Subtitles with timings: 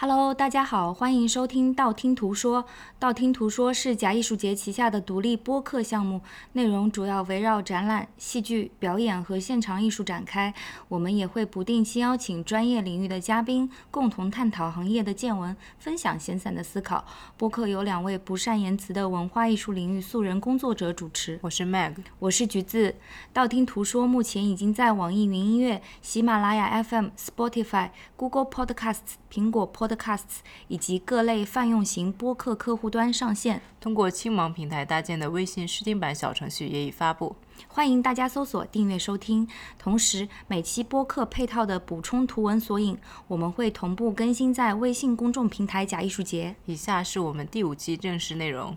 [0.00, 2.64] Hello，大家好，欢迎收听道听途说。
[3.00, 6.20] 道听途说是假艺术节旗下的独立播客项目，
[6.52, 10.54] 内容主要围绕展览、戏剧表演和现场艺术展开。
[10.86, 17.04] 我们也会不定期邀请专业领域的嘉宾，共同探讨行业的见闻，分享闲散的思考。
[17.36, 21.40] 播客由两位不善言辞的文化艺术领域素人工作者主持。
[21.42, 22.94] 我是 Mag，我是橘子。
[23.32, 33.62] 道听途说目前已经在网易云音乐、喜马拉雅 FM、Spotify、Google Podcasts、苹果 Podcasts 以及各类泛用型播客客户端上线。
[33.80, 37.34] 通过青芒平台搭建的微信试听版小程序也已发布，
[37.68, 39.48] 欢迎大家搜索订阅收听。
[39.78, 42.98] 同时，每期播客配套的补充图文索引，
[43.28, 46.54] 我们会同步更新在微信公众平台“假艺术节”。
[46.66, 48.76] 以下是我们第五期正式内容。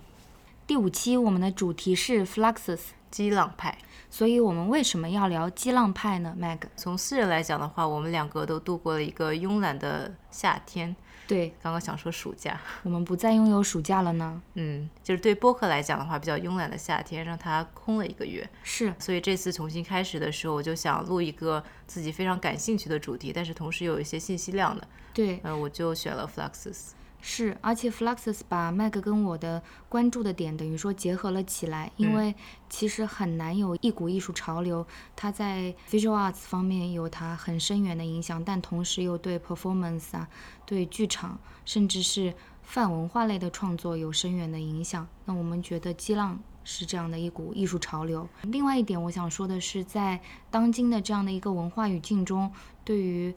[0.68, 3.78] 第五期我们的主题是 Fluxus 激浪派，
[4.12, 10.94] 所以我们为什么要聊激浪派呢？Mag，从私人来讲的话，我们两个都度过了一个慵懒的夏天。
[11.28, 14.42] 对，刚刚想说暑假，我们不再拥有暑假了呢。
[14.56, 18.48] 嗯，就是对播客来讲的话，比较慵懒的夏天，让它空了一个月。
[18.64, 24.86] 是，所以这次重新开始的时候，我就想录一个自己非常感兴趣的主题，但是同时有一些信息量的。
[25.14, 26.90] 对，呃，我就选了 Fluxus。
[27.22, 32.34] 是，而且 Fluxus 把 Mag 跟我的关注的点等于说结合了起来，因为
[32.68, 40.28] 其实很难有一股艺术潮流，它在 Visual Arts 方面有它很深远的影响，但同时又对 Performance 啊、
[40.66, 42.34] 对剧场，甚至是
[42.64, 45.08] 泛文化类的创作有深远的影响。
[45.26, 48.28] 那我们觉得激浪是这样的一股艺术潮流。
[48.42, 52.52] 另外一点，我想说的是，在当今的这样的一个文化语境中，
[52.84, 53.34] 对于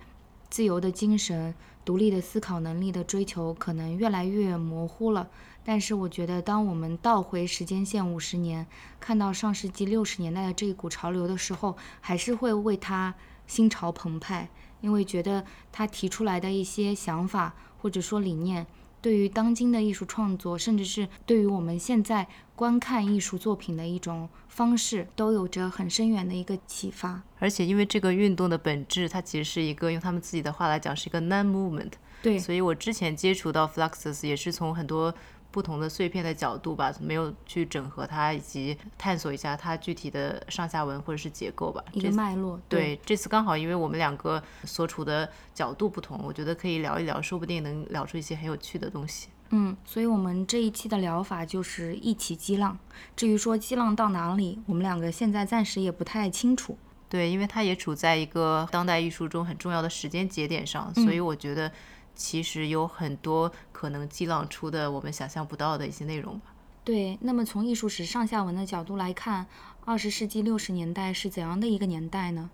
[0.54, 1.52] 自由的精神。
[1.84, 5.28] 独立的思考能力的追求可能越来越模糊了，
[5.64, 8.64] 但是我觉得，当我们倒回时间线五十年，
[9.00, 13.12] 看到上世纪六十年代的这一股潮流的时候，还是会为他
[13.48, 14.48] 心潮澎湃，
[14.80, 18.64] 因为觉得他提出来的一些想法或者说理念。
[19.04, 27.20] 对于当今的艺术创作，甚至是对于我们现在观看艺术作品的一种方式，都有着很深远的一个启发。
[27.38, 31.92] 而且，因为这个运动的本质，它其实是一个用他们自己的话来讲，是一个 non-movement。
[32.22, 35.14] 对，所以我之前接触到 Fluxus 也是从很多。
[35.54, 42.60] 不同的碎片的角度吧，没有去整合它，以及探索一下它具体的上下文或者是结构吧，一个脉络。
[42.68, 49.28] 对，这次刚好因为我们两个所处的角度不同，我觉得可以聊一聊，说不定能聊出一些很有趣的东西。
[49.50, 52.76] 嗯，所以我们这一期的疗法就是一起激浪。
[53.14, 56.76] 至于说激浪到哪里，我们两个现在暂时也不太清楚。
[57.08, 61.70] 对，因为它也处在一个当代艺术中很重要的时间节点上，所以我觉得。
[62.14, 66.54] 其实有很多可能激浪出的我们想象不到的一些内容吧。
[66.84, 69.46] 对，那么从艺术史上下文的角度来看，
[69.84, 72.50] 二十世纪六十年代是怎样的一个年代呢？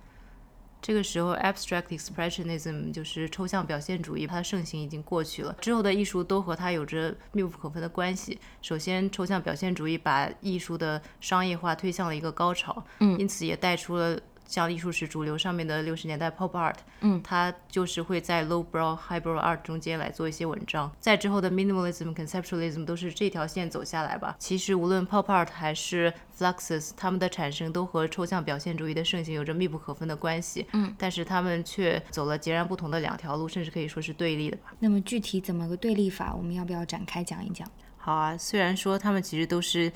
[0.82, 5.54] 这个时候，abstract expressionism 就是抽象表现主义，它的盛行已经过去了。
[5.60, 8.41] 之后的艺术都和它有着密不可分的关系。
[8.62, 14.19] 首先，抽象表现主义把艺术的商业化推向了一个高潮，嗯，因此也带出了。
[14.50, 20.90] 像艺术史主流上面的六十年代 pop art，嗯，它就是会在 low brow high brow art 中间来做一些文章。
[20.98, 24.34] 在之后的 minimalism conceptualism 都是这条线走下来吧。
[24.40, 30.66] 其实无论 pop art 还是 fluxes，它们的产生都和抽象表现主义的盛行有着密不可分的关系。
[30.72, 34.74] 嗯，但是他们却走了截然不同的两条路，甚至可以说是对立的吧。
[34.80, 36.34] 那么具体怎么个对立法？
[36.34, 37.70] 我们要不要展开讲一讲？
[37.98, 39.92] 好啊，虽然说他们其实都是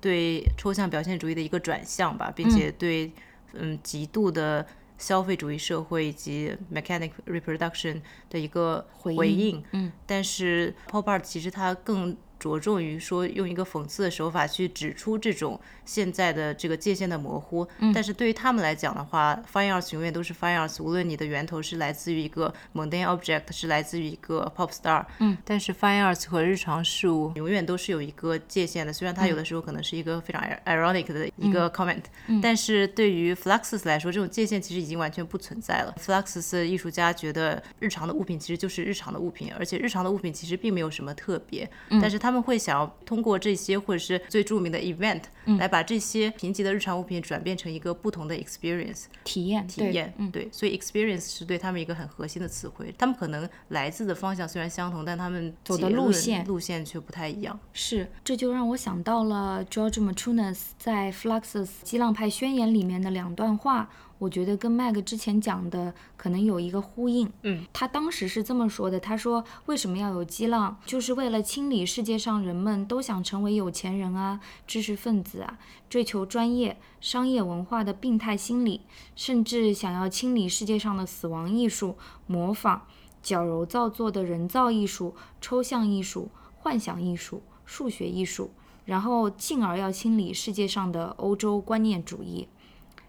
[0.00, 3.12] 对抽象表现主义的一个转向吧，并且对。
[3.60, 9.62] 嗯，极度的消费主义社会以及 mechanic reproduction 的一个回应。
[9.72, 12.16] 嗯，但是 pop art 其实它更。
[12.38, 32.04] 着重于说用一个讽刺的手法去指出这种现在的这个界限的模糊，但是对于他们来讲的话，fine arts 永远都是 fine arts，无论你的源头是来自于一个 mundane object，是来自于一个 pop star，嗯，但是 fine arts 和日常事物永远都是有一个界限的，虽然它有的时候可能是一个非常 ironic 的一个 comment，
[32.40, 35.94] 但是对于 fluxus 来说，这种界限其实已经完全不存在了。
[36.00, 41.68] fluxus 艺术家觉得日常的物品其实就是日常的物品，而且日常的物品其实并没有什么特别，
[42.00, 42.27] 但是他。
[42.28, 45.22] 他们会想要通过这些或者是最著名的 event
[45.58, 52.94] 来把这些贫瘠的日常物品转变成一个不同的 experience 体验体验，对，所以 experience 是对他们一个很核心的词汇。
[52.98, 57.58] 他们可能来自的方向虽然相同，但他们走的路线路线却不太一样。
[57.72, 63.88] 是，这就让我想到了 George Machunas 在 Fluxus 激浪派宣言里面的两段话。
[64.18, 67.30] 我觉得跟麦克之前讲的可能有一个呼应。
[67.42, 70.76] 嗯，他当时是这么说的：他说，为什么要有激浪？
[70.84, 78.82] 就是为了清理世界上人们都想成为有钱人啊、知识分子啊、追求专业、商业文化的病态心理，
[79.14, 82.82] 甚至想要清理世界上的死亡艺术、模仿。
[83.20, 88.52] 矫揉造作的人造艺术、抽象艺术、幻想艺术、数学艺术，
[88.84, 92.48] 然后进而要清理世界上的欧洲观念主义。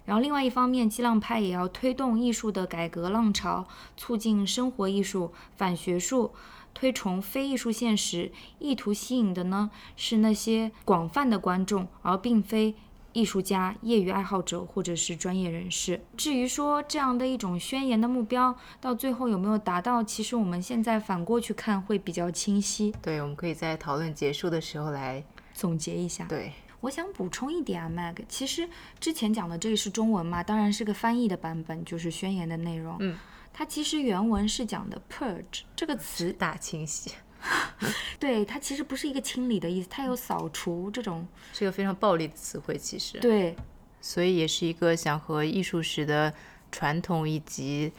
[0.09, 6.31] 然后另外一方面，激浪派也要推动艺术的改革浪潮，促进生活艺术、反学术，
[6.73, 12.73] 推崇非艺术现实，意图吸引的呢是那些广泛的观众，而并非
[13.13, 16.01] 艺术家、业余爱好者或者是专业人士。
[16.17, 22.91] 至于说这样的一种宣言的目标，到最后有没有达到，其实我们现在反过去看会比较清晰。
[22.99, 25.23] 对，我们可以在讨论结束的时候来
[25.53, 26.25] 总结一下。
[26.25, 26.51] 对。
[26.81, 28.67] 我想补充一点啊，Mag，其实
[28.99, 32.95] 之前讲的这个是中文嘛，当然是个翻译的版本，就是宣言的内容。
[32.99, 33.17] 嗯，
[33.51, 37.11] 它其实原文是讲的 purge 这个词，大清洗。
[38.19, 43.19] 对，它其实不是一个清理的意思，它有扫除这种，是一个非常暴力的词汇，其实。
[43.19, 43.55] 对，
[44.01, 46.33] 所以也是一个想和艺术史的
[46.71, 47.91] 传统以及。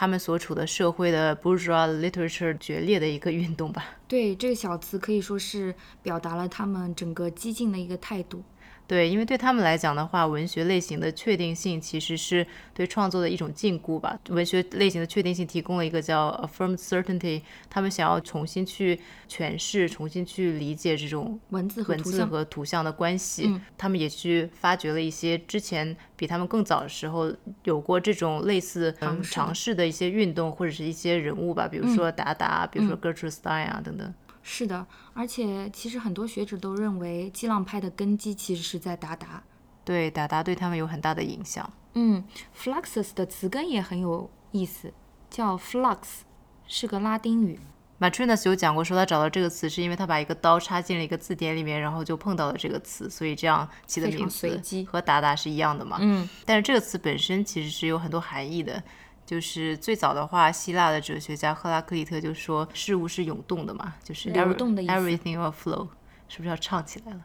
[0.00, 3.84] 他们所处的社会的 bourgeois literature 决裂的一个运动吧。
[4.06, 5.74] 对，这个小词可以说是
[6.04, 8.40] 表达了他们整个激进的一个态度。
[8.88, 14.18] 对，因为对他们来讲的话，文学类型的确定性其实是对创作的一种禁锢吧。
[14.30, 18.98] 文学类型的确定性提供了一个叫 affirmed certainty，他们想要重新去
[19.28, 23.60] 诠释、重新去理解这种文字文字和图像的关系。
[23.76, 27.30] 他们也去发掘了一些之前比他们更早的时候
[27.64, 34.14] 有过这种类似尝试的一些运动或者是一些人物吧，比如说达达，比如说 Gertrude Stein 啊等等。
[34.50, 39.42] 是的，而且其实很多学者都认为，激浪派的根基其实是在达达。
[39.84, 41.70] 对，达达对他们有很大的影响。
[41.92, 42.24] 嗯
[42.58, 44.90] ，Fluxus 的词根也很有意思，
[45.28, 46.20] 叫 flux，
[46.66, 47.60] 是个拉丁语。
[48.00, 54.48] Matrinus 有讲过，说他找到这个词是因为他把一个刀插进了一个字典里面，然后就碰到了这个词，所以这样起的名字
[54.84, 55.98] 和达达是一样的嘛。
[56.00, 58.82] 嗯，但是这个词本身其实是有很多含义的。
[59.28, 64.92] 就是最早的话，希腊的哲学家赫拉克利特就说事物是涌动的嘛，就是流动的意思。
[64.92, 65.88] Everything will flow，
[66.28, 67.20] 是不是要唱起来了？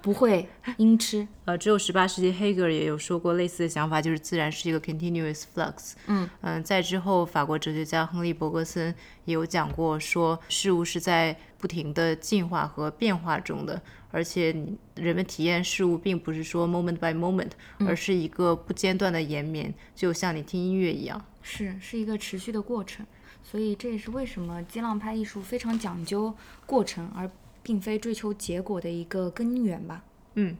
[0.00, 0.48] 不会，
[0.78, 1.26] 音痴。
[1.46, 5.92] 呃，只有十八世纪黑格尔也有说过类似的想法，就是自然是一个 continuous flux。
[6.06, 8.92] 嗯嗯，在之后法国哲学家亨利·伯格森
[9.24, 13.80] 也有讲过，说事物是在不停的进化和变化中的。
[14.10, 14.54] 而且
[14.96, 17.52] 人们体验事物，并不是说 moment by moment，
[17.86, 23.06] 而是一个不间断的延绵，就像你听音乐一样，是是一个持续的过程。
[23.42, 26.34] 所以这也是为什么激浪派艺术非常讲究
[26.66, 27.28] 过程，而
[27.62, 30.04] 并非追求结果的一个根源吧。
[30.34, 30.56] 嗯。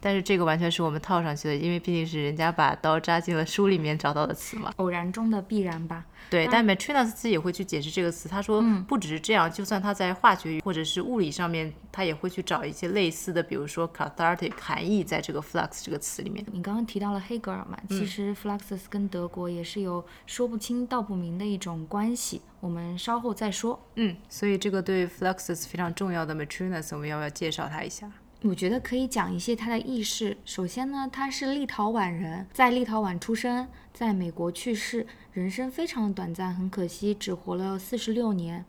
[0.00, 4.72] 但是这个完全是我们套上去的，因为毕竟是人家把刀扎进了书里面找到的词嘛。
[4.76, 6.04] 偶然中的必然吧。
[6.30, 8.28] 对，但 Matrinas 自己也会去解释这个词。
[8.28, 16.44] 他说，不只是这样，就算他在化学或者是物理上面，他也会去找一些类似的，比如说 cathartic 含义在这个 flux 这个词里面。
[16.52, 23.80] 你刚刚提到了黑格尔嘛，其实 fluxus 跟德国也是有说不清道不明的一种关系，我们稍后再说。
[23.94, 28.10] 嗯，所以这个对 fluxus 非常重要的 Matrinas，我们要不要介绍他一下？
[28.42, 30.36] 我觉得可以讲一些他的轶事。
[30.44, 38.64] 首先呢，他是立陶宛人，在立陶宛出生，在美国去世，人生非常的短暂，很可惜，只活了四十六年。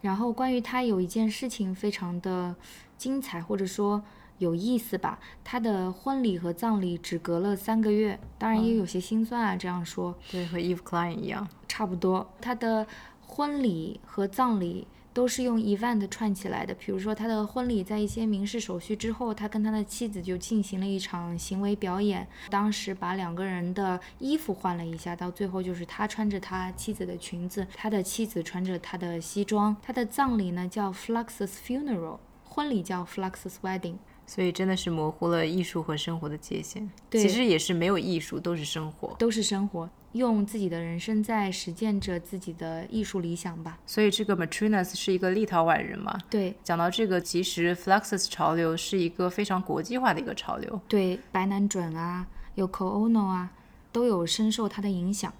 [0.00, 2.56] 然后关于他有一件事情非常的
[2.96, 4.02] 精彩，或者说
[4.38, 9.54] 有意思吧，他的婚礼和葬礼只隔了三个月，当然也有些心酸啊。
[9.54, 12.32] 这样说，对，和 Eve Klein 一样，差不多。
[12.40, 12.86] 他的
[13.20, 14.86] 婚礼和葬礼。
[15.14, 29.74] 都是用 event 串起来的，比如说他的婚礼，在一些民事手续之后，他跟他的妻子就进行了一场行为表演，当时把两个人的衣服换了一下，到最后就是他穿着他妻子的裙子，他的妻子穿着他的西装。
[29.80, 33.94] 他的葬礼呢叫 Fluxus Funeral，婚礼叫 Fluxus Wedding。
[34.26, 36.90] 所以真的是模糊了艺术和生活的界限。
[37.08, 39.88] 对，其实也是没有艺术，都是生活，都是生活。
[40.14, 43.78] 用自己的人生在实践着自己的艺术理想吧。
[43.86, 46.18] 所以这个 Matrinas 是一个立陶宛人嘛？
[46.28, 46.54] 对。
[46.64, 50.80] 讲到这个，其实 Fluxus 潮流是一个非常国际化的一个潮流。
[50.88, 53.50] 对，白南准啊，有 Koono 啊，
[53.92, 55.32] 都有深受他的影响。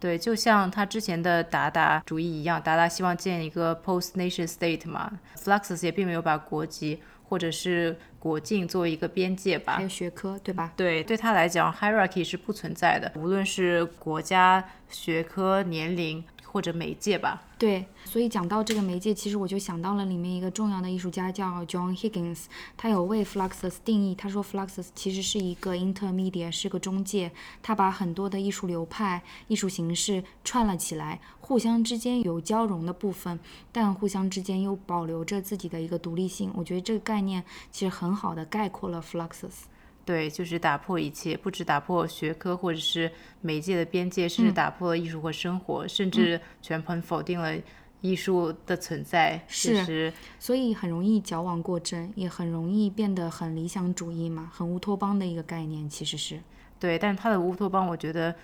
[0.00, 7.00] 对，就像他之前的达达主义一样，达达希望建一个 post nation state 嘛，Fluxus 也并没有把国籍。
[7.32, 10.72] 或者是国境作为一个边界吧，还有学科，对吧？
[10.76, 16.22] 对，对他来讲，hierarchy 是不存在的，无论是国家、学科、年龄。
[16.52, 22.40] 或者媒介吧，对，所以讲到这个媒介，其实我就想到了里面一个重要的艺术家叫 John Higgins，
[22.76, 27.32] 他有为 Fluxus 定义，他说 Fluxus 其实是一个 intermedia，是个中介，
[27.62, 33.40] 他把很多的艺术流派、艺术形式串了起来，互相之间有交融的部分，
[33.72, 36.52] 但互相之间又保留着自己的一个独立性。
[36.54, 39.71] 我觉得这个概念其实很好的概括了 Fluxus。
[40.04, 47.56] 对，就是打破一切，不止打破学科或者是媒介的边界，甚至打破了艺术和生活，甚至全盘否定了
[48.00, 49.40] 艺术的存在。
[49.46, 56.40] 是，所以很容易矫枉过正，也很容易变得很理想主义嘛，很乌托邦的一个概念，其实是。
[56.80, 58.34] 对，但是他的乌托邦，我觉得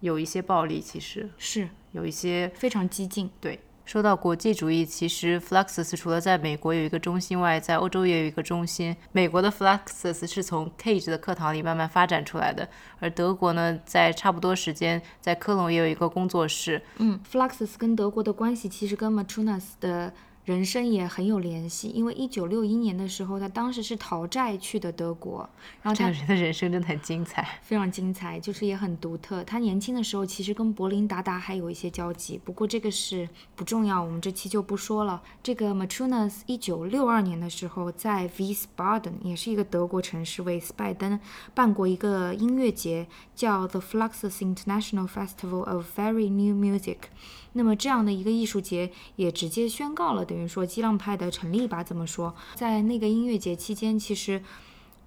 [0.00, 3.30] 有一些暴力，其实是有一些非常激进。
[3.40, 3.60] 对。
[3.84, 8.96] 说到国际主义，其实 Fluxus 除了在美国有一个中心外，在欧洲也有一个中心。
[9.12, 12.68] 美国的 Fluxus 是从 Cage 的课堂里慢慢发展出来的，
[13.00, 16.80] 而德国呢，在差不多时间，在科隆也有一个工作室。
[16.98, 20.12] 嗯，Fluxus 跟德国的关系其实跟 Matrunas 的。
[20.44, 25.48] 人生也很有联系，因为一九六一年的时候，他当时是逃债去的德国。
[25.82, 29.44] 然后这个人的人生真的很精彩， 非常精彩，就是也很独特。
[29.44, 35.22] 他年轻的时候其实跟柏林达达还有一些交集，不过这个是不重要，我们这期就不说了。
[35.42, 41.20] 这个 Matrunas 一九六二年的时候，在 Wiesbaden 也是一个德国城市，为斯拜登
[41.54, 43.06] 办过一个音乐节，
[43.36, 46.96] 叫 The Fluxus International Festival of Very New Music。
[47.54, 51.84] 那么这样的一个艺术节也直接宣告了，等于说激浪派的成立吧？
[51.84, 52.34] 怎么说？
[52.54, 54.42] 在那个音乐节期间，其实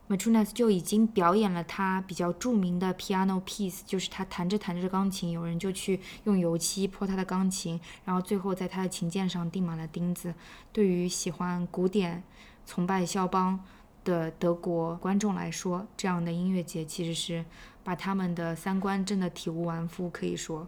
[0.08, 10.36] Matrunas 就已经表演了他比较著名的 piano piece，就是他弹着弹着钢琴，有人就去用油漆泼他的钢琴，然后最后在他的琴键上钉满了钉子。
[10.72, 12.22] 对于喜欢古典、
[12.68, 13.60] 崇拜肖邦
[14.04, 17.44] 的德国观众来说，这样的音乐节其实是
[17.84, 20.68] 把他们的三观真的体无完肤，可以说。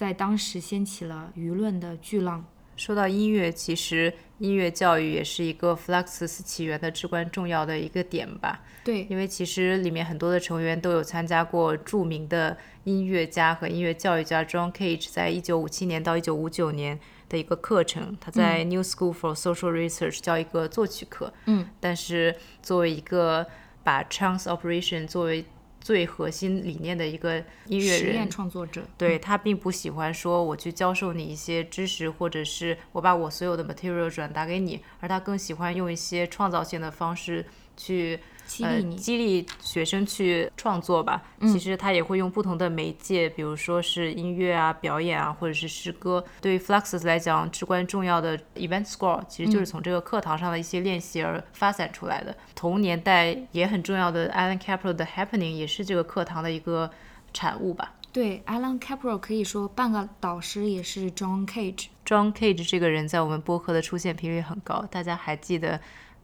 [0.00, 2.42] 在当时掀起了舆论的巨浪。
[2.74, 8.62] 说到音乐，其实音乐教育也是一个 Fluxus 起源的至关重要的一个点吧。
[8.82, 21.30] 对，因为其实里面很多的成员都有参加过著名的音乐家和音乐教育家 John Cage 在一九五七年到一九五九年的一个课程，他在 New School for Social Research 教一个作曲课。
[21.44, 23.46] 嗯，但是作为一个
[23.84, 25.44] 把 Chance Operation 作为
[25.80, 37.44] 最核心理念的一个音乐人、创作者，对他并不喜欢说我去教授你一些知识，或者是我把我所有的 material 转达给你，而他更喜欢用一些创造性的方式
[37.76, 38.20] 去。
[38.60, 41.22] 呃，激励学生去创作吧。
[41.42, 46.24] 其实他也会用不同的媒介，比如说是音乐啊、表演啊，或者是诗歌。
[46.40, 52.36] 对于 Fluxus 来讲，至关重要的 event score 其实就是从这个课堂上的一些练习而发展出来的。
[52.54, 56.90] 同年代也很重要的 Alan Capro 的 Happening 也是这个课堂的一个
[57.32, 57.94] 产物吧。
[58.12, 61.86] 对，Alan Capro 可以说半个导师也是 John Cage。
[62.04, 65.80] John Cage 这个人在我们播客的出现频率很高，大家还记得？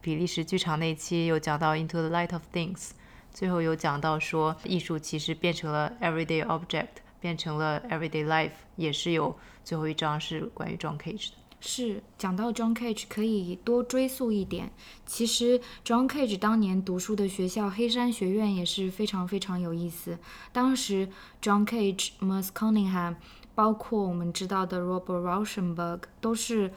[0.07, 2.91] 比利时剧场那期有讲到 Into the Light of Things，
[3.33, 11.35] 最后有讲到说艺术其实变成了 everyday object，变成了 everyday life，也是有最后一章是关于 John Cage 的。
[11.59, 14.71] 是讲到 John Cage 可以多追溯一点，
[15.05, 20.21] 其实 John Cage 当年读书的学校黑山学院也是非常非常有意思。
[20.53, 21.09] 当时
[21.43, 23.17] John Cage、Merce Cunningham，
[23.57, 26.73] 包括我们知道的 Robert Rauschenberg 都是。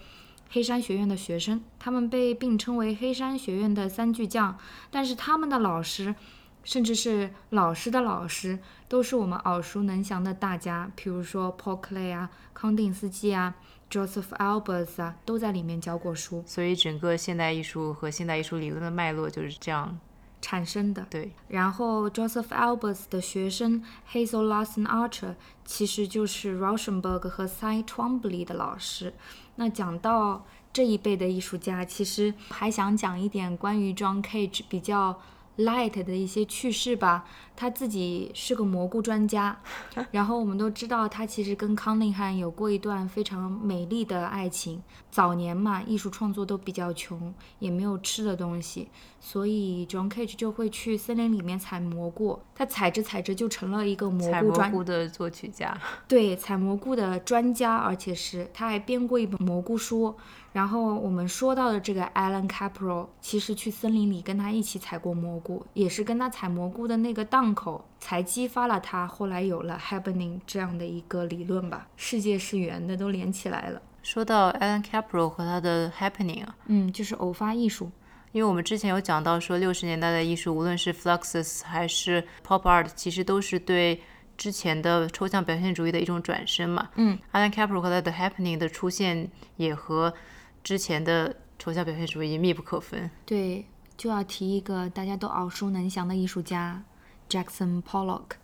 [0.50, 4.58] 黑山学院的学生，他们被并称为黑山学院的三巨匠，
[4.90, 6.16] 但是他们的老师，
[6.64, 13.54] 甚至是老师的老师，都是我们耳熟能详的大家，比如说 Paul Klee 啊、康定斯基啊、
[13.92, 16.44] Joseph Albers 啊，都在里面教过书。
[16.48, 20.00] 所以整个现代艺术和现代艺术理论的脉络就是这样
[20.42, 21.06] 产生的。
[21.10, 21.32] 对。
[21.48, 29.14] 然后 Joseph Albers 的学生 Hazel Larson Archer，其实就是 Rauschenberg 和 Cy Twombly 的老师。
[29.56, 35.20] 那讲到这一辈的艺术家，其实还想讲一点关于 John Cage 比较
[35.60, 37.26] light 的一些趣事吧。
[37.56, 39.60] 他自己是个蘑菇专家，
[40.12, 44.82] 然后我们都知道他其实跟康宁汉有过一段非常美丽的爱情。
[45.12, 48.88] 早年嘛，艺术创作都比较穷，也没有吃的东西，
[49.20, 52.40] 所以 John Cage 就会去森林里面采蘑菇。
[52.56, 55.78] 他采着采着就成了一个蘑菇专的作曲家。
[56.08, 60.16] 对，采蘑菇的专家，而且是他还编过一本蘑菇书。
[60.52, 71.88] 然后我们说到的这个 Alan Capro，其实去森林里跟他一起采过蘑菇，也是跟他采蘑菇的那个档口，才激发了他后来有了 Happening 这样的一个理论吧。
[71.96, 73.82] 世界是圆的，都连起来了。
[74.02, 77.92] 说到 Alan Capro 和他的 Happening 啊，嗯，就是偶发艺术。
[78.32, 84.02] 因为我们之前有讲到说，六十年代的艺术，无论是 Fluxus 还是 Pop Art，其实都是对
[84.38, 86.90] 之前的抽象表现主义的一种转身嘛。
[86.96, 90.14] 嗯，Alan Capro 和他的 Happening 的出现也和
[90.64, 93.10] 之前的抽象表现主义密不可分。
[93.26, 93.66] 对，
[93.98, 96.84] 就要提一个大家都耳熟能详的艺术家
[97.30, 98.38] Jackson Pollock。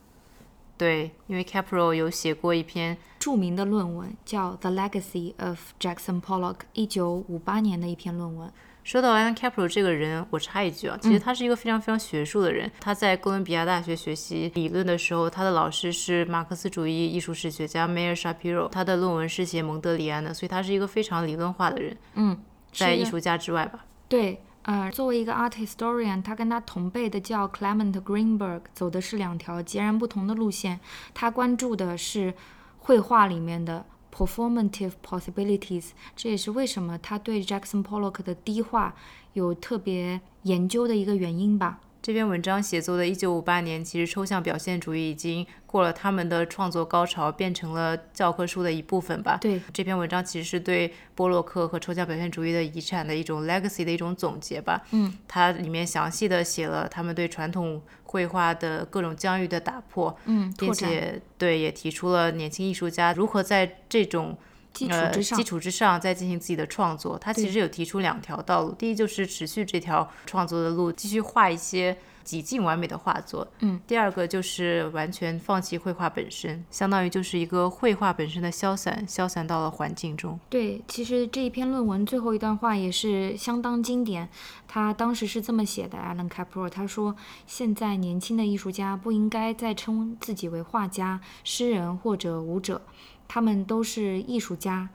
[0.78, 8.52] 对，因为 Capro 有写过一篇著名的论文，叫《The Legacy of Jackson Pollock》，一九五八年的一篇论文。
[8.86, 12.72] 说到 Alan Capro 这个人，我插一句啊，其实他是一个非常非常学术的人。
[12.80, 21.98] 他在哥伦比亚大学学习理论的时候，他的老师是马克思主义艺术史学家 Meir Shapiro，他的论文是写蒙德里安的，所以他是一个非常理论化的人。
[22.14, 22.40] 嗯，
[22.72, 23.84] 在艺术家之外吧。
[24.08, 30.80] 对，呃，作为一个 art historian，他跟他同辈的叫 Clement Greenberg，走的是两条截然不同的路线。
[31.16, 32.36] 他关注的是
[32.78, 33.84] 绘画里面的。
[34.16, 38.96] Performative possibilities，这也是为什么他对 Jackson Pollock 的低画
[39.34, 41.82] 有特别研究的一个原因吧。
[42.02, 49.38] 这篇文章写作的一九五八年，其实抽象表现主义已经过了他们的创作高潮，变成了教科书的一部分吧。
[49.42, 54.82] 对，这篇文章其实是对波洛克和抽象表现主义的遗产的一种 legacy 的一种总结吧。
[54.92, 57.82] 嗯，它里面详细的写了他们对传统
[58.16, 64.38] 绘画的各种疆域的打破，嗯，并且对也提出了年轻艺术家如何在这种。
[64.76, 67.18] 基础之上，基础之上再进行自己的创作。
[67.18, 71.96] 他其实有提出两条道路，第一就是持续这条创作的路，继续画一些
[72.26, 73.48] 几近完美的画作。
[73.60, 80.38] 嗯，第二个就是完全放弃绘画本身，相当于就是一个绘画本身的消散，消散到了环境中。
[80.50, 84.28] 对，其实这一篇论文最后一段话也是相当经典。
[84.68, 87.16] 他当时是这么写的：Alan Capro，他说，
[87.46, 92.82] 现在年轻的艺术家不应该再称自己为画家、诗人或者舞者。
[93.28, 94.90] 他们都是艺术家，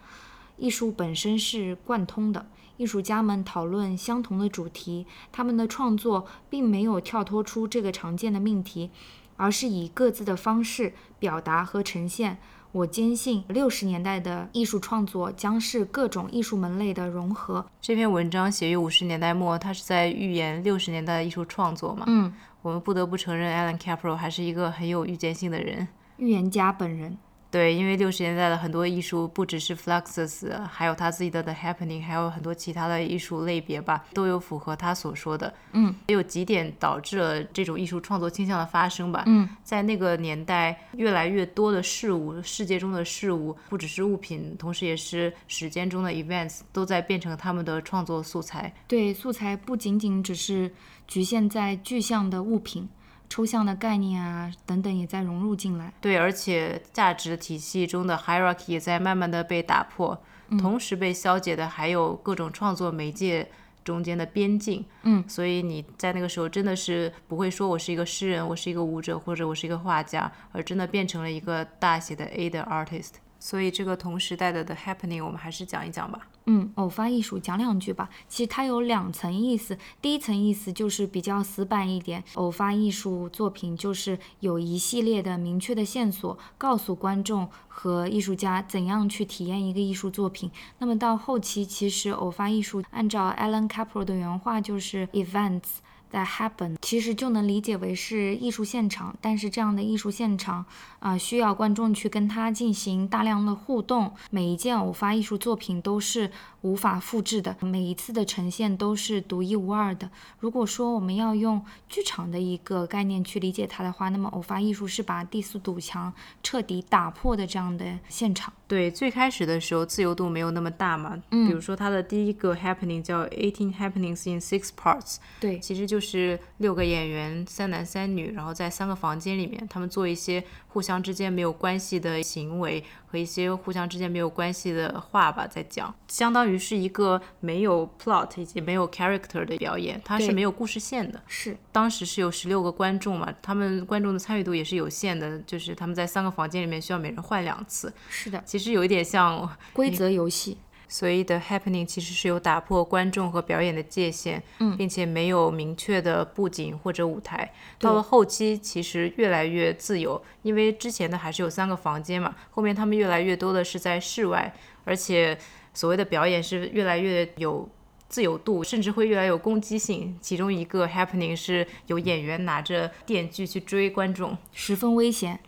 [0.56, 2.46] 艺术本身是贯通的。
[2.80, 8.90] 艺术家们讨论相同的主题，他们的创作并没有跳脱出这个常见的命题，
[9.36, 12.38] 而是以各自的方式表达和呈现。
[12.72, 17.66] 我坚信，六十年代的艺术创作将是各种艺术门类的融合。
[17.82, 22.04] 这篇文章写于五十年代末，他是在预言六十年代的艺术创作嘛？
[22.06, 22.32] 嗯，
[22.62, 27.18] 我们不得不承认，Alan Capro 还是一个很有预见性的人，预言家本人。
[27.50, 35.52] 对，因为六十年代的很多艺术，不只是 Fluxus，还有他自己的 The Happening，还有很多其他的艺术类别吧，都有符合他所说的。
[35.72, 39.24] 嗯，也有几点导致了这种艺术创作倾向的发生吧。
[39.26, 48.72] 嗯，在那个年代，越来越多的事物，世界中的事物，不只是物品，同时也是时间中的 events，都在变成他们的创作素材。
[48.86, 50.72] 对，素材不仅仅只是
[51.08, 52.88] 局限在具象的物品。
[53.30, 55.94] 抽象的概念啊，等等也在融入进来。
[56.00, 60.20] 对，而且价值体系中的 hierarchy 也在慢慢的被打破，
[60.58, 63.48] 同时被消解的还有各种创作媒介
[63.84, 64.84] 中间的边境。
[65.04, 73.12] 嗯，所以你在那个时候真的是不会说我是一个诗人，我是一个舞者，或者我是一个画家，而真的变成了一个大写的 A 的 artist。
[73.40, 76.28] 所以这个同时代的 The Happening，我们还是讲一讲吧。
[76.44, 78.08] 嗯，偶发艺术讲两句吧。
[78.28, 90.50] 其实它有两层意思，第一层意思就是比较死板一点，偶发艺术作品就是有一系列的明确的线索，告诉观众和艺术家怎样去体验一个艺术作品。
[90.78, 95.80] 那么到后期，其实偶发艺术按照 Alan Capro 的原话就是 events。
[96.10, 100.64] 在 happen 其实就能理解为是艺术现场，但是这样的艺术现场
[100.98, 104.12] 啊，需要观众去跟他进行大量的互动。
[104.30, 106.30] 每一件偶发艺术作品都是
[106.62, 110.10] 无法复制的，每一次的呈现都是独一无二的。
[110.38, 118.52] 如果说我们要用剧场的一个概念去理解它的话，那么偶发艺术是把第四堵墙彻底打破的这样的现场。
[118.68, 121.20] 对，最开始的时候自由度没有那么大嘛。
[121.30, 121.48] 嗯。
[121.48, 125.16] 比如说它的第一个 happening 叫 Eighteen Happenings in Six Parts。
[125.40, 141.20] 对，其实就是六个演员，三男三女，然后在三个房间里面，他们做一些互相之间没有关系的行为和一些互相之间没有关系的话吧，在讲，相当于是一个没有 plot 以及没有 character 的表演，它是没有故事线的。
[141.26, 141.56] 是。
[141.72, 147.92] 当时是有十六个观众嘛，他们观众的参与度也是有限的，就是他们在三个房间里面需要每人换两次。
[148.08, 148.40] 是的。
[148.46, 150.56] 其实有一点像规则游戏，
[150.90, 157.48] 所以的 happening 其实是有打破观众和表演的界限，嗯，并且没有明确的布景或者舞台。
[157.78, 164.52] 到了后期，其实越来越自由，因为之前的还是有三个房间嘛，后面他们越来越多的是在室外，
[164.84, 165.38] 而且
[165.72, 167.68] 所谓的表演是越来越有
[168.08, 170.18] 自由度，甚至会越来越有攻击性。
[170.20, 175.38] 其中一个 happening 是有演员拿着电锯去追观众，十分危险。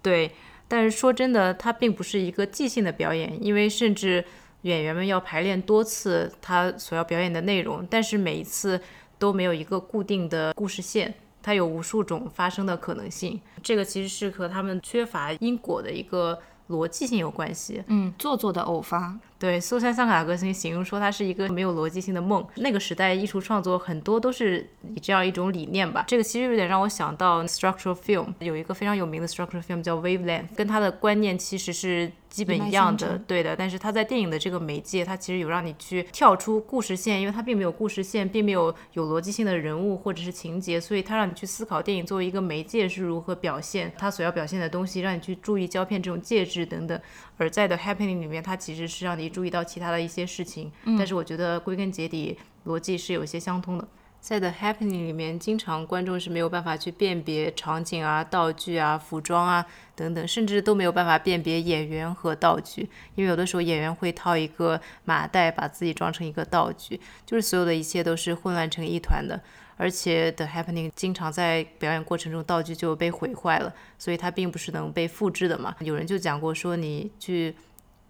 [0.00, 0.32] 对。
[0.68, 4.24] 但是说真的，它并不是一个即兴的表演，因为甚至
[4.66, 8.80] 演员们要排练多次他所要表演的内容，但是每一次
[9.18, 13.40] 都没有一个固定的故事线，它有无数种发生的可能性。
[13.62, 16.38] 这个其实是和他们缺乏因果的一个。
[16.68, 19.16] 逻辑性有关系，嗯，做作的偶发。
[19.38, 22.46] 对，苏珊·桑卡格曾经形容说，它是一个没有逻辑性的梦。
[22.56, 26.04] 那个时代艺术创作很多都是以这样一种理念吧。
[26.06, 33.54] 这个其实有点让我想到 structural film，有一个非常有名的 structural film 叫 Wavelength，跟它的观念其实是基本一样的，对的。
[33.54, 46.98] 但是它在电影的这个媒介，它其实有让你去跳出故事线，因为它并没有故事线，并没有有逻辑性的人物或者是情节，所以它让你去思考电影作为一个媒介是如何表现它所要表现的东西，让你去注意胶片这种介质等等。
[47.36, 53.86] 而在 The Happening 里面，它其实是让你注意到其他的一些事情，但是我觉得归根结底逻辑是有些相通的。
[54.18, 69.40] 在 The Happening 里面，经常观众是没有办法去辨别场景啊、道具啊、服装啊等等，甚至都没有办法辨别演员和道具，因为有的时候演员会套一个麻袋，把自己装成一个道具，就是所有的一切都是混乱成一团的。
[69.76, 75.74] 而且 The Happening 经常在表演过程中道具就被毁坏了，所以它并不是能被复制的嘛。
[75.80, 77.54] 有人就讲过说，你去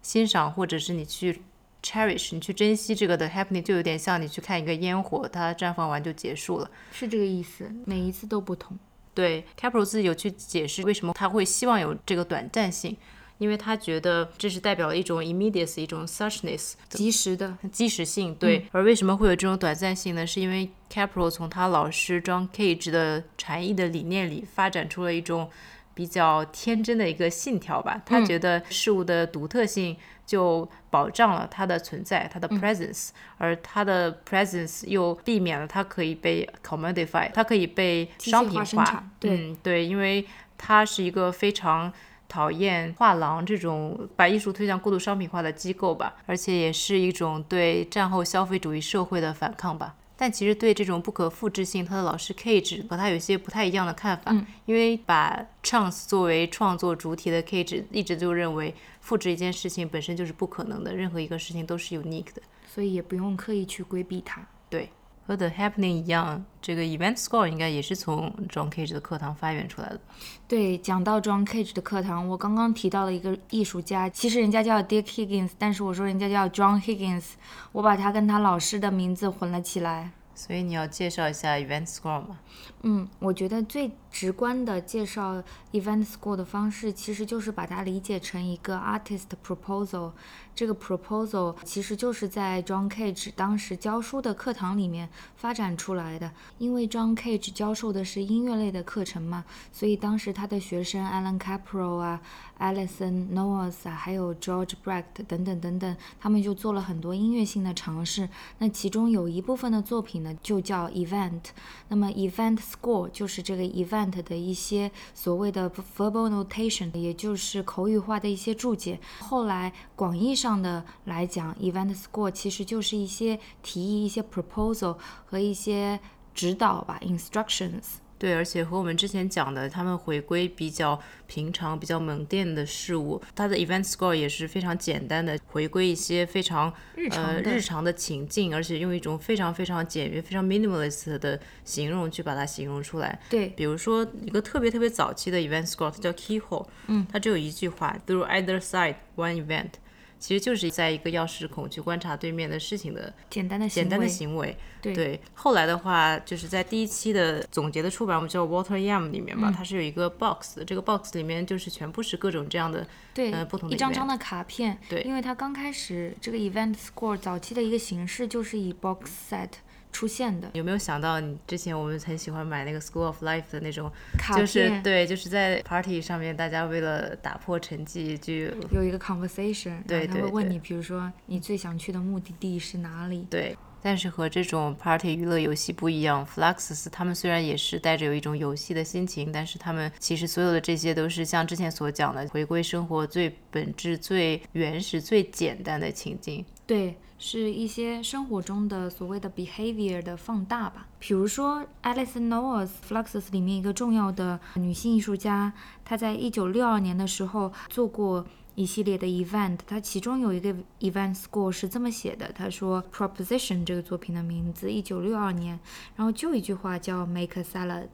[0.02, 1.42] 欣赏或者是你去。
[1.82, 7.70] cherish，你去珍惜这个的 happening，就有点像你去看一个烟火，它绽放完就结束了，是这个意思。
[7.84, 8.76] 每一次都不同。
[9.14, 12.96] 对 c a p r o 自己有去解释为什么他会希望有这个短暂性，
[13.38, 18.34] 因为他觉得这是代表了一种 immediacy，一种 suchness，及时的即时性。
[18.34, 18.66] 对。
[18.72, 20.26] 而为什么会有这种短暂性呢？
[20.26, 25.50] 是因为 c a p r o 从他老师 John Cage 的禅意的理念里发展出了一种
[25.94, 28.02] 比较天真的一个信条吧。
[28.06, 29.96] 他觉得事物的独特性。
[30.26, 39.08] 就保障了它的存在，它的 presence，而它的 presence 又避免了它可以被 commodify，它可以被商品化。
[39.20, 40.26] 嗯，对，因为
[40.58, 41.92] 它是一个非常
[42.28, 49.94] 讨厌画廊这种把艺术推向过度商品化的机构吧，而且也是一种对战后消费主义社会的反抗吧。
[50.18, 54.34] 但其实对这种不可复制性，他的老师 Cage 和他有些不太一样的看法，
[54.64, 64.40] 因为把 Chance 作为创作主体的 Cage 一直就认为复制一件事情本身就是不可能的，任何一个事情都是 unique 的，所以也不用刻意去规避它。
[64.70, 64.88] 对。
[65.26, 70.00] 和 The Happening 一样，这个 Event Score 应该也是从 John Cage 的课堂发源出来的。
[70.46, 77.24] 对，讲到 John Cage 的课堂，我刚刚提到了一个艺术家，其实人家叫 Dick Higgins，但是我说人家叫 John Higgins，
[77.72, 80.12] 我把他跟他老师的名字混了起来。
[80.36, 82.38] 所以你要介绍一下 Event Score 吗？
[82.82, 90.12] 嗯，我觉得最直观的介绍 Event Score 的方式，其实就是把它理解成一个 Artist Proposal。
[90.56, 96.32] 这个 proposal 其实就是在 John Cage 当时教书的课堂里面发展出来的。
[96.56, 102.22] 因为 John Cage 教授的是音乐类的课程嘛，所以当时他的学生 Alan Capro 啊、
[102.58, 108.26] Alison Noes 啊，还有 George Brecht 等等等等，他们就做了很多音乐性的尝试。
[108.56, 111.42] 那其中有一部分的作品呢，就叫 event。
[111.88, 118.98] 那么 event score 就是这个 event 的一些所谓的 verbal notation，也就是口语化的一些注解。
[119.20, 120.45] 后来广义上。
[120.46, 125.98] 上的来讲，event score 其实就是一些提议、一些 proposal 和一些
[126.32, 127.96] 指导吧，instructions。
[128.16, 136.72] 对，而且和我们之前讲的，他们回归比较平常、比较门店的事物，它的 event score 也是非常简单的，回归一些非常
[137.10, 143.20] 呃日常的情境，而且用一种非常非常简约、非常 minimalist 的形容去把它形容出来。
[143.28, 149.72] 对，比如说一个特别特别早期的 event score，它叫 keyhole，嗯，它只有一句话，through either side one event。
[150.18, 154.56] 其实就是在一个钥匙孔去观察对面的事情的简单的简单的行为。
[154.80, 164.78] 对，后来的话，就是在第一期的总结的出版，我们叫 Water Yam 里面吧，它是有一个 box，这个 box 里面就是全部是各种这样的对不同的一张张的卡片。
[164.88, 169.48] 对，因为它刚开始这个 event score 早期的一个形式就是以 box set。
[169.96, 178.34] 出现的有没有想到你之前我们很喜欢买那个 School of Life 的那种卡就是对，就是在 party 上面，大家为了打破沉寂，就
[178.72, 183.26] 有一个 conversation，对他会问你，比如说你最想去的目的地是哪里？
[183.30, 196.44] 对，但是和这种 party 娱乐游戏不一样，Fluxus 他们虽然也是带着有一种游戏的心情，但是他们其实所有的这些都是像之前所讲的，回归生活最本质、最原始、最简单的情境。
[196.66, 196.98] 对。
[197.18, 200.86] 是一些生活中的所谓的 behavior 的放大吧。
[200.98, 205.50] 比如说，Alison Knowles Fluxus 里面一个重要的女性艺术家，
[205.82, 209.60] 她在一九六二年的时候做过一系列的 event。
[209.66, 215.58] 她其中有一个 event score 是这么写的：她说，Proposition 这个作品的名字，一九六二年，
[215.96, 217.88] 然后就一句话叫 Make a salad，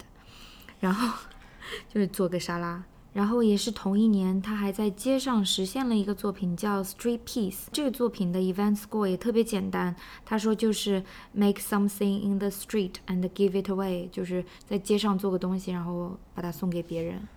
[0.81, 1.17] 然后
[1.89, 2.83] 就是做个沙拉。
[3.13, 7.67] 然后也是同一年，他还在街上实现了一个作品，叫 Street Piece。
[7.71, 9.95] 这个作品的 event score 也特别简单，
[10.25, 17.29] 他说就是 make something in the street and give it away，就是在街上做个东西，然后把它送给别人。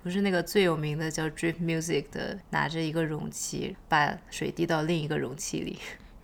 [0.00, 5.78] 不是那个最有名的叫 Drip Music 的，拿着一个容器把水滴到另一个容器里。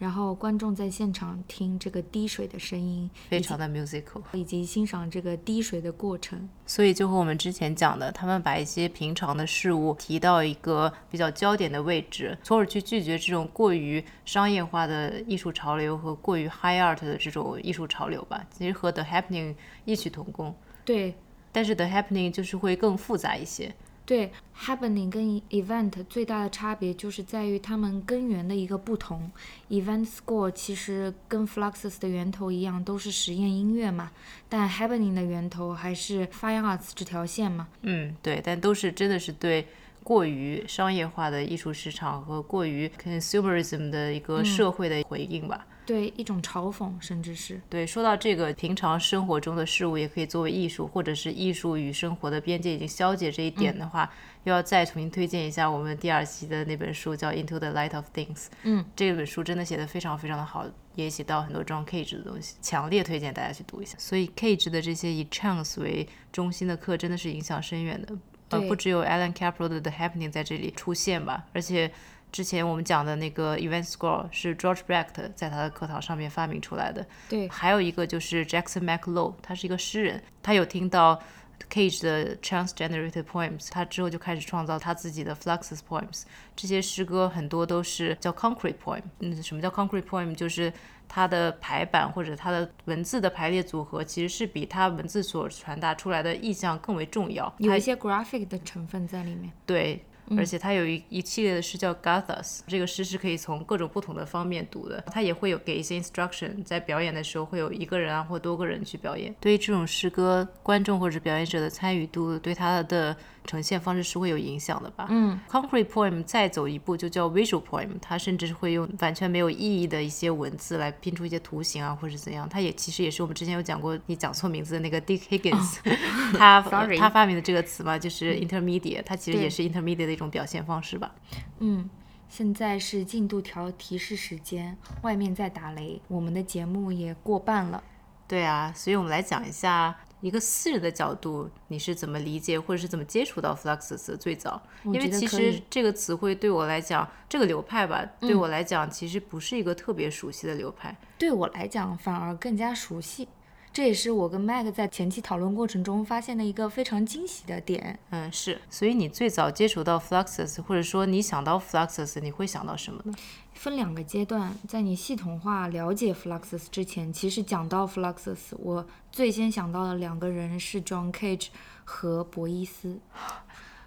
[0.05, 6.47] 然后观众在现场听这个滴水的声音，非常的 musical，以及欣赏这个滴水的过程。
[6.67, 18.45] 所以就和我们之前讲的，他们把一些平常的事物提到一个比较焦点的位置，从而去拒绝这种过于商业化的艺术潮流和过于 high art 的这种艺术潮流吧。
[18.51, 19.55] 其实和 The Happening
[19.87, 20.55] 异曲同工。
[20.85, 21.15] 对，
[21.51, 23.75] 但是 The Happening 就是会更复杂一些。
[24.07, 29.31] 对，happening 跟 event 最大的差别就是在于它们根源的一个不同。
[29.71, 34.11] event score 其实跟 Fluxus 的源头一样，都是实验音乐嘛，
[34.49, 37.69] 但 happening 的源头还是 fine arts 这条线嘛。
[37.81, 39.67] 嗯，对，但都是真的是对
[40.03, 45.67] 过于商业化的艺术市场和过于 consumerism 的一个社会的回应吧。
[45.87, 54.11] 对一种嘲讽，甚至是对说到这个平常生活中的事物也可以作为艺术，或者是艺术与生活的边界已经消解这一点的话，
[54.45, 58.37] 又要再重新推荐一下我们第二期的那本书，叫《Into the Light of Things》。
[58.63, 63.97] 嗯，这本书真的写的非常非常的好，也写到很多 John Cage 的东西，强烈推荐大家去读一下。
[63.99, 68.17] 所以 Cage 的这些以 chance 为中心的课真的是影响深远的，
[68.49, 71.91] 呃，不只有 Alan Capro 的 The Happening 在这里出现吧，而且。
[72.35, 77.07] 之前我们讲的那个 event score 是 George Brecht 在他的课堂上面发明出来的。
[77.29, 81.23] 对，还有一个就是 Jackson McLow，他是一个诗人，他有听到
[81.71, 86.25] Cage 的 chance generated poems，他之后就开始创造他自己的 Fluxus poems。
[86.57, 89.03] 这些诗歌很多都是叫 concrete poem。
[89.21, 90.35] 嗯，什么叫 concrete poem？
[90.35, 90.73] 就是
[91.07, 99.53] 它的排版或者它的文字的排列组合，其实是比它文字所传达出来的意象更为重要，有一些 graphic 的成分在里面。
[99.65, 100.05] 对。
[100.37, 105.03] 而且它有一一系列的诗叫 Gathas，这个诗是可以从各种不同的方面读的。
[105.13, 109.35] 它也会有给一些 instruction，在表演的时候会有一个人啊或多个人去表演。
[109.41, 115.07] 对于这种诗歌，观众或者表演者的参与度对它的呈现方式是会有影响的吧？
[115.11, 122.49] 嗯，concrete poem 再走一步就叫 visual poem，它甚至是会用完全没有意义的一些文字来拼出一些图形啊，或者怎样。
[122.49, 125.79] 它也其实也是我们之前有讲过，你讲错名字的那个 Dick Higgins，
[126.39, 126.63] 他
[126.99, 131.15] 他发明的这个词嘛，就是 intermediate，它其实也是 intermediate 的一种表现方式吧。
[131.59, 131.91] 嗯，
[132.29, 137.83] 现在是进度条提示时间，外面在打雷，我们的节目也过半了。
[138.27, 139.95] 对啊，所以我们来讲一下。
[140.21, 144.63] 一个私人的角度，你是怎么理解或者是怎么接触到 Fluxus 最早？
[144.85, 150.97] 因为其实这个词汇对我来讲，这个流派吧，对我来讲其实不是一个特别熟悉的流派。
[151.19, 153.29] 对我来讲反而更加熟悉，
[153.75, 157.99] 这也是我跟 Mag 在前期讨论过程中发现的一个非常惊喜的点。
[158.11, 158.61] 嗯，是。
[158.71, 163.13] 所以你最早接触到 Fluxus，或者说你想到 Fluxus，你会想到什么呢？
[163.53, 171.49] 分两个阶段，在你系统化了解 Fluxus 之前，其实讲到 Fluxus，我最先想到的两个人是 John Cage
[171.83, 173.01] 和博伊斯。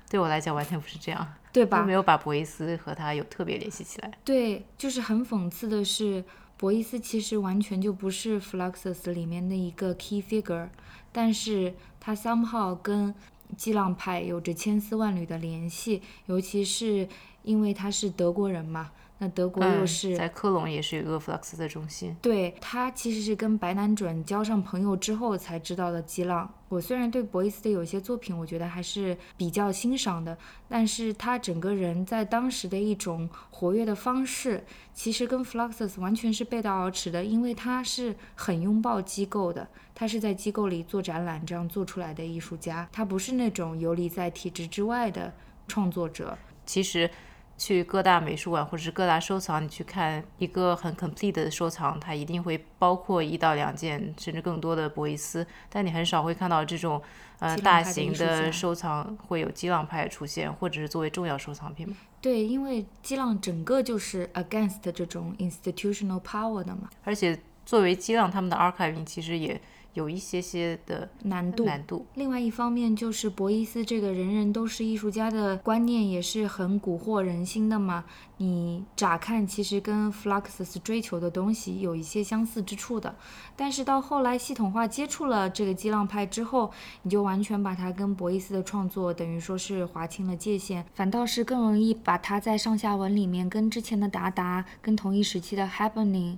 [0.10, 1.84] 对我来讲，完全不是这样，对吧？
[1.84, 4.12] 没有把博伊斯和他有特别联系起来。
[4.26, 6.23] 对，就是很讽刺的是，
[6.58, 10.67] 博伊斯其实完全就不是 Fluxus 里面的一个 key figure，
[11.12, 13.13] 但是他 somehow 跟
[13.56, 17.08] 激浪派有着千丝万缕的联系，尤其是
[17.43, 18.91] 因为他是德国人嘛。
[19.19, 22.15] 那德国又是在科隆，也是有一个 Flux 的中心。
[22.21, 26.53] 对他其实是跟白南准交上朋友之后才知道的激浪。
[26.69, 30.38] 我虽然对博伊斯的有些作品，我觉得还是比较欣赏的，
[30.69, 45.34] 但是他整个人在当时的一种活跃的方式，其实跟 Fluxus 完全是背道而驰的，因为他是很拥抱机构的，他是在机构里做展览这样做出来的艺术家，他不是那种游离在体制之外的
[45.67, 46.38] 创作者。
[46.67, 47.10] 其实。
[47.58, 57.02] 去各大美术馆或者是各大收藏，你去看一个很 complete 的收藏，它一定会包括一到两件甚至更多的博伊斯，但你很少会看到这种
[57.39, 61.96] 呃大型的收藏会有激浪派出现，或者是作为重要收藏品嘛？
[62.22, 69.60] 对，因为激浪整个就是 against 这种 institutional power 的嘛，而且作为激浪他们的 archiving 其实也。
[69.97, 71.65] 有一些些的难度。
[71.65, 72.05] 难度。
[72.13, 78.05] 另外一方面，就是博伊斯这个人人都是艺术家的观念也是很蛊惑人心的嘛。
[78.38, 83.15] 你乍看其实跟 Fluxus 追求的东西有一些相似之处的，
[83.55, 96.38] 但是到后来系统化接触了这个激浪派之后，你就完全把它跟博伊斯的创作等于说是划清了界限，反倒是更容易把它在上下文里面跟之前的达达、跟同一时期的 Happening。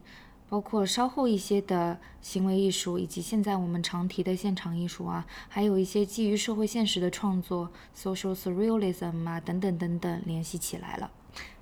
[0.50, 11.12] 包括稍后一些的行为艺术，以及现在我们常提的现场艺术啊，还有一些基于社会现实的创作，social surrealism 啊，等等等等，联系起来了。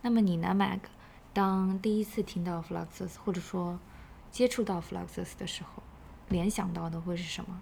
[0.02, 0.80] 那么你呢，Mag？
[1.34, 3.78] 当第一次听到 Fluxus，或者说
[4.32, 5.84] 接触到 Fluxus 的时候，
[6.30, 7.60] 联想到的会是什么？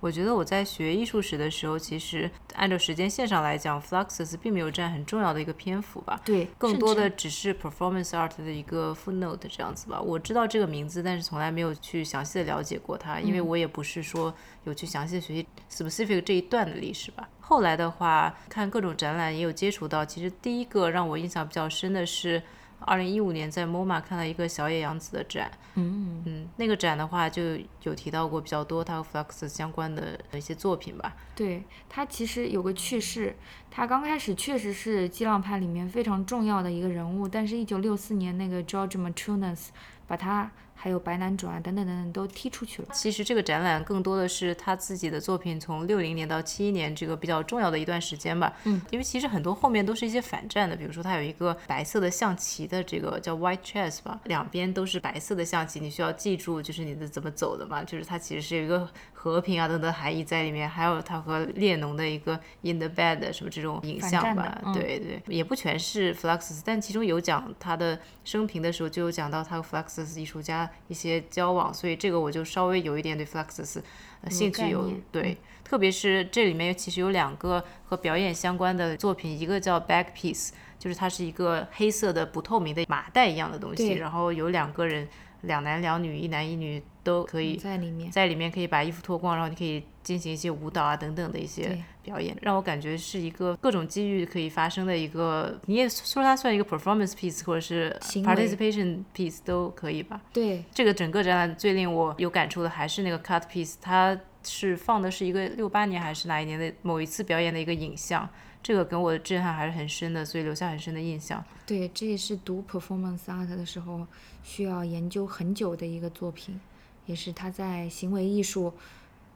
[0.00, 6.20] 我觉得我在学艺术史的时候，其实按照时间线上来讲，Fluxus 并没有占很重要的一个篇幅吧。
[6.24, 10.00] 对，更多的只是 performance art 的一个 footnote 这样子吧。
[10.00, 14.32] 我知道这个名字，但是从来没有去详细的了解过它，因为我也不是说
[14.64, 17.28] 有去详细的学习 specific 这一段的历史吧。
[17.40, 20.04] 后来的话，看各种展览也有接触到。
[20.04, 22.42] 其实第一个让我印象比较深的是。
[22.80, 31.16] 二零一五年在 MoMA 看到一个小野洋子的展，嗯嗯，那个展的话就有提到过比较多他和 Flux 相关的一些作品吧。
[31.34, 33.36] 对他其实有个趣事，
[33.70, 39.68] 他刚开始确实是激浪派里面非常重要的一个人物，但是一九六四年那个 George Matunas
[40.06, 40.50] 把他。
[40.80, 42.88] 还有白男主啊，等等等等都踢出去了。
[42.92, 48.54] 其实这个展览更多的是他自己的作品，从六零年到七一年这个比较重要的一段时间吧。
[48.62, 58.88] 嗯，因为其实很多后面都是一些反战的，比如说他有一个白色的象棋的这个叫 White Chess 吧，两边都是白色的象棋，你需要记住就是你的怎么走的嘛，就是它其实是有一个
[59.20, 60.68] 和平啊等等含义在里面。
[60.68, 71.48] 还有他和列侬的一个 In the Bed 什么这种影像吧，对对，也不全是 Fluxus，但其中有讲他的生平的时候就有讲到他和 Fluxus 艺术家一些交。
[71.48, 73.80] 往，所以这个我就稍微有一点对 Fluxus
[74.28, 85.08] 兴趣有对，特别是这里面其实有两个和表演相关的作品，一个叫 Back Piece，就是它是一个黑色的不透明的麻袋一样的东西，然后有两个人，
[85.42, 86.82] 两男两女，一男一女。
[87.04, 100.20] 都可以在里面，在里面可以把衣服脱光，然后你可以进行一些舞蹈啊等等的一些表演，让我感觉是一个各种机遇可以发生的一个，你也说它算一个 performance piece 或者是 participation piece 都可以吧？
[100.34, 108.28] 对，这个整个展览最令我有感触的还是那个 cut piece，它是放的是一个六八年还是哪一年的某一次表演的一个影像，
[108.62, 111.42] 这个给我的震撼还是很深的，所以留下很深的印象。
[111.66, 114.06] 对，这也是读 performance art 的时候
[114.42, 116.60] 需要研究很久的一个作品。
[117.06, 118.74] 也是他在行为艺术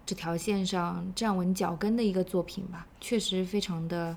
[0.04, 4.14] 这条线上站稳脚跟的一个作品吧，确实非常的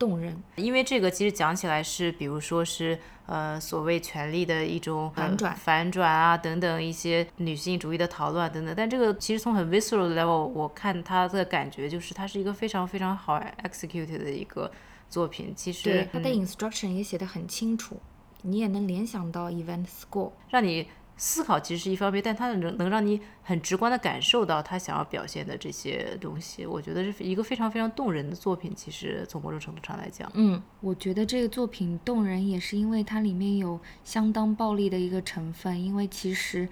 [0.00, 0.42] 动人。
[0.56, 8.74] 因为这个其实讲起来是，比如说是呃所谓权力的一种反转、反转啊等等一些女性主义的讨论等等。
[8.74, 14.72] 但这个其实从很 visceral level，我看他的感觉就是它是一个非常非常好 executed 的一个
[15.08, 15.52] 作品。
[15.54, 18.00] 其实他的 instruction 也写得很清楚，
[18.42, 20.88] 你也能联想到 event score，让你。
[21.22, 28.72] 思考其实是一方面，但它能能让你很直观的感受到他想要表现的这些东西，我觉得是一个非常非常动人的作品。
[28.74, 36.66] 其实从某种程度上来讲，嗯，我觉得这个作品动人也是因为它里面有相当暴力的一个成分，因为其实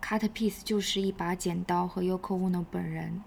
[0.00, 3.24] cut piece 就是一把剪刀和 Yoko Ono 本人。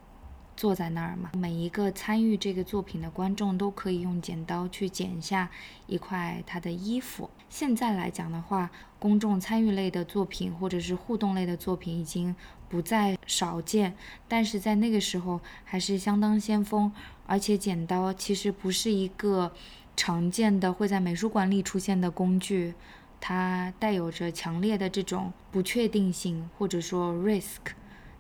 [0.56, 5.50] 坐在那儿嘛，每一个参与这个作品的观众都可以用剪刀去剪下
[5.88, 7.28] 一块他的衣服。
[7.52, 12.34] 现在来讲的话，公众参与类的作品或者是互动类的作品已经
[12.70, 13.94] 不再少见，
[14.26, 16.90] 但是在那个时候还是相当先锋。
[17.28, 19.52] 而且剪刀其实不是一个
[19.98, 22.74] 常见的会在美术馆里出现的工具，
[23.20, 27.74] 它带有着强烈的这种不确定性或者说 risk，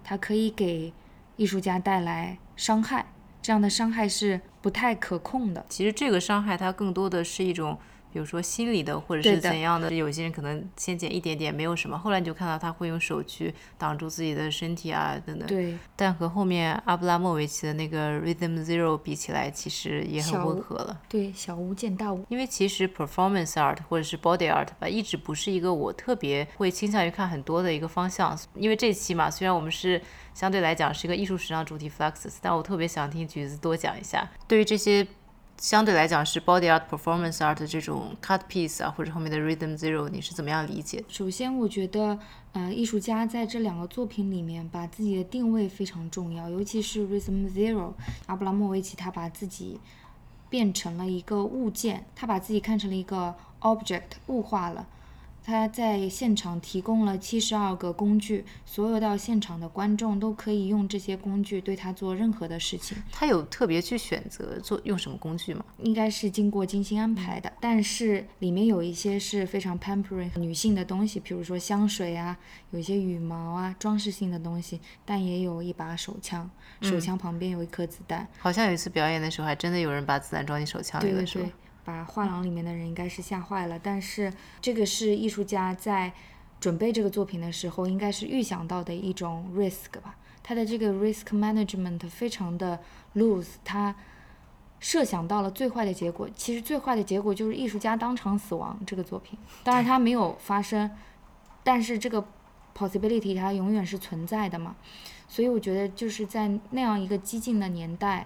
[0.04, 0.94] 它可以给。
[1.38, 3.06] 艺术家带来伤害，
[3.42, 5.66] 这样的伤害是不太可控的。
[5.70, 7.80] 其实这个伤害它更多的是一种。
[8.12, 15.48] 比如说心理的，或者是怎样的，有些人可能先减一点点，没有什么，后来你就看到他会用手去挡住自己的身体啊，等等。
[15.48, 15.78] 对。
[15.96, 21.00] 但和后面阿布拉莫维奇的那个 Rhythm Zero 比起来，其实也很温和了。
[21.08, 22.26] 对，小巫见大巫。
[22.30, 28.38] 因为其实 Performance Art 或者是 Body Art 吧，一直不是一个我特别会倾向于看很多的一个方向。
[28.56, 30.02] 因为这期嘛，虽然我们是
[30.34, 35.08] 相对来讲是一个艺术时尚主题 Fluxus，但我特别想听橘子多讲一下，对于这些。
[35.62, 41.06] 相对来讲是 body art、performance art 这种 cut piece 啊，或者后面的 rhythm zero，你是怎么样理解？
[41.08, 42.18] 首先，我觉得，
[42.54, 47.94] 呃，艺术家在这两个作品里面把自己的定位非常重要，尤其是 rhythm zero，
[48.26, 49.80] 阿布拉莫维奇他把自己
[50.50, 54.88] 变成了一个物件，他把自己看成了一个 object，物化了。
[55.44, 62.96] 他在现场提供了七十二个工具，所有到现场的观众都可以用这些工具对他做任何的事情。
[63.12, 65.66] 他有特别去选择做用什么工具吗？
[65.80, 72.38] 应该是经过精心安排的，但是里面有一些是非常 pampering 女性的东西，比如说香水啊，
[72.70, 76.50] 有一些羽毛啊，装饰性的东西，但也有一把手枪，
[76.82, 78.28] 手枪旁边有一颗子弹。
[78.38, 81.50] 好像有一次表演的时候，还真的有人把子弹装进手枪里了，是吧？
[81.84, 86.14] 把画廊里面的人应该是吓坏了，但是这个是艺术家在
[86.60, 90.16] 准备这个作品的时候，应该是预想到的一种 risk 吧。
[90.44, 92.80] 他的这个 risk management 非常的
[93.16, 93.96] loose，他
[94.80, 96.28] 设想到了最坏的结果。
[96.36, 98.80] 其实最坏的结果就是艺术家当场死亡。
[98.86, 100.90] 这个作品，当然它没有发生，
[101.64, 102.24] 但是这个
[102.76, 104.76] possibility 它永远是存在的嘛。
[105.28, 108.26] 所以我觉得就是在那样一个激进的年代，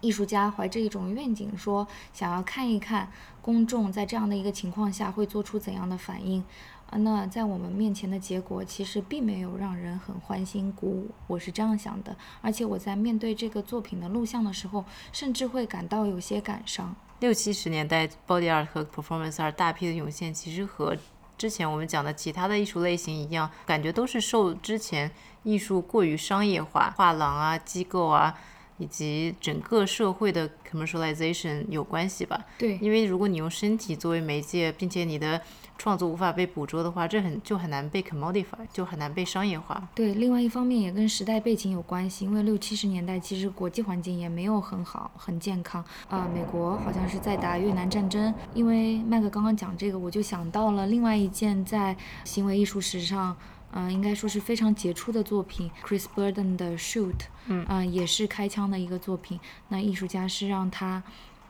[0.00, 6.44] 艺术家怀着一种愿景，说想要看一看公众在这样的一个情况下会做出怎样的反应。
[6.88, 12.14] 啊，那在我们面前的结果其实并没有让人很欢欣鼓舞，我是这样想的。
[12.40, 16.94] 而且我在面对这个作品的录像的时候，甚至会感到有些感伤。
[17.18, 20.96] 六七十年代 body art 和 performance art 大批的涌现，其实和
[21.36, 25.10] 之前我们讲的其他的艺术类型一样，感觉都是受之前
[25.42, 28.38] 艺术过于商业化、画廊啊、机构啊。
[28.78, 32.44] 以及整个社会的 commercialization 有关系吧？
[32.58, 35.40] 对，因为如果你用身体作为媒介，并且你的
[35.78, 39.88] 创作无法被捕捉的话，这很就很难被 commodify，就很难被商业化。
[39.94, 46.28] 对，另外一方面也跟时代背景有关系，因为六七十年代其实国际环境也没有很好、很健康啊。
[46.34, 53.36] 美国好像是在打越南战争，因为麦克刚刚讲这个，我就想到了另外一件在行为艺术史上。
[53.72, 59.38] 嗯，应该说是非常杰出的作品，Chris Burden 的 Shoot，嗯，也是开枪的一个作品。
[59.68, 61.02] 那艺术家是让他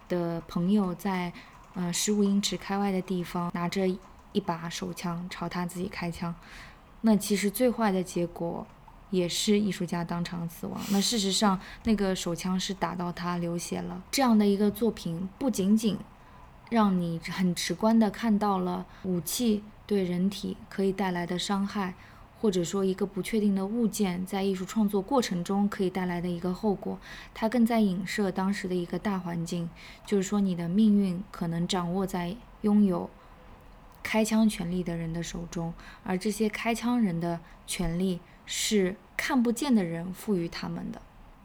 [0.09, 1.33] 的朋友在
[1.75, 3.87] 呃十五英尺开外的地方拿着
[4.33, 6.35] 一把手枪朝他自己开枪。
[7.03, 8.67] 那其实最坏的结果
[9.11, 10.81] 也是艺术家当场死亡。
[10.91, 14.03] 那事实上，那个手枪是打到他流血了。
[14.11, 15.97] 这样的一个作品不仅仅
[16.71, 19.63] 让你很直观的看到了武器。
[19.87, 21.95] 对人体可以带来的伤害，
[22.41, 26.99] 或者说一个不确定的物件在艺术创作过程中可以带来的一个后果，
[27.33, 29.71] 它更在影射当时的一个大环境，
[30.05, 33.09] 就是说你的命运可能掌握在拥有
[34.03, 35.73] 开枪权利的人的手中，
[36.03, 41.01] 而这些开枪人的权利是看不见的人赋予他们的。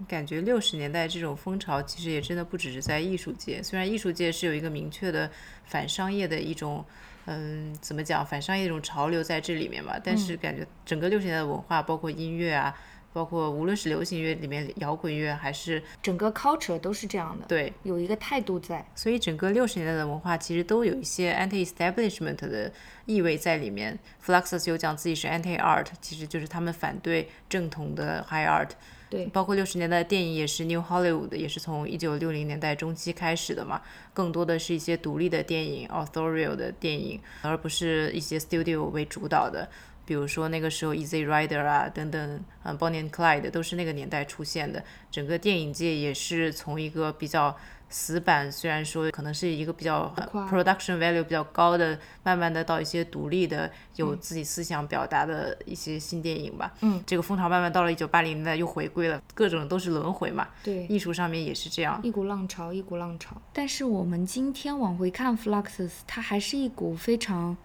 [0.08, 5.30] 感觉六十年代这种风潮其实也真的不只是在艺术界，虽然艺术界是有一个明确的
[5.66, 6.84] 反商业的一种。
[7.26, 10.00] 嗯，怎么讲反商业一种潮流在这里面吧？
[10.04, 12.76] 但是感觉整个六十年代的文化，包括音乐啊，
[13.14, 17.46] 包括无论是流行乐里面摇滚乐，还是整个 culture 都是这样的。
[17.48, 18.86] 对，有一个态度在。
[18.96, 22.72] 所以整个六十年代的文化其实都有一些 anti-establishment 的
[23.06, 23.98] 意味在里面。
[24.26, 28.70] Fluxus 有讲自己是 anti-art，其实就是他们反对正统的 high art。
[29.12, 33.82] 对，包括六十年代的电影也是 New Hollywood，也是从一九六零年代中期开始的嘛，
[34.14, 39.70] 更多的是一些独立的电影，authorial 的电影，而不是一些 studio 为主导的。
[40.06, 44.82] 比如说那个时候 Easy Rider 啊等等，嗯，Bonnie and Clyde 都是那个年代出现的。
[45.12, 47.58] 整个电影界也是从一个比较。
[47.92, 50.12] 死板虽然说可能是一个比较
[50.50, 56.74] production value 比较高的，慢慢的到一些独立的有自己思想表达的一些新电影吧。
[56.82, 60.48] 嗯，这个风潮慢慢到了一九八零年代又回归了，各种都是轮回嘛。
[60.64, 63.36] 对，艺术上面也是这样，一股浪潮，一股浪潮。
[63.54, 67.58] 但是我们今天往回看 Fluxus，它还是一股非常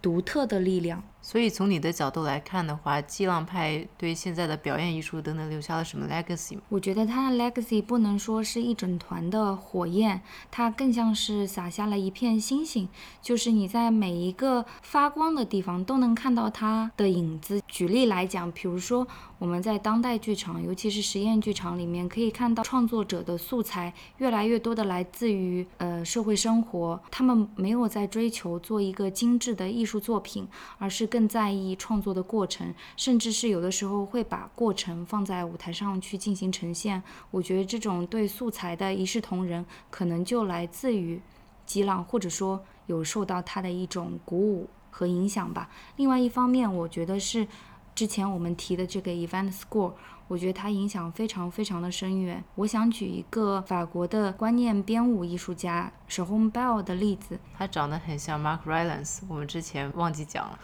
[0.00, 1.02] 独特的力量。
[1.24, 10.20] 所以从你的角度来看的话，激浪派对现在的表演艺术等等留下了什么 legacy 我觉得它的 legacy 不能说是一整团的火焰，
[10.50, 12.88] 它更像是洒下了一片星星，
[13.22, 17.62] 就是你在每一个发光的地方都能看到它的影子。
[17.68, 19.06] 举例来讲，比如说
[19.38, 30.48] 我们在当代剧场，尤其是实验剧场里面，可以看到创作者的素材越来越多的来自于呃社会生活，他们没有在追求做一个精致的艺术作品，
[30.78, 31.11] 而是。
[31.12, 37.02] 更在意创作的过程，甚至是有的时候会把过程放在舞台上去进行呈现。
[37.30, 41.20] 我觉得这种对素材的一视同仁，可能就来自于
[41.66, 45.68] 激浪，或者说有受到他的一种鼓舞和影响吧。
[45.96, 47.46] 另外一方面，我觉得是
[47.94, 49.92] 之前我们提的这个 Event Score，
[50.28, 52.42] 我觉得它影响非常非常的深远。
[52.54, 60.58] 我想举一个法国的观念编舞艺术家 s h o m Bell 的例子，他长得很像 Mark Rylance，我们之前忘记讲了。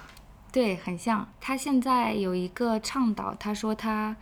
[0.51, 1.29] 对，很像。
[1.41, 4.17] 他现在有一个倡导，他说他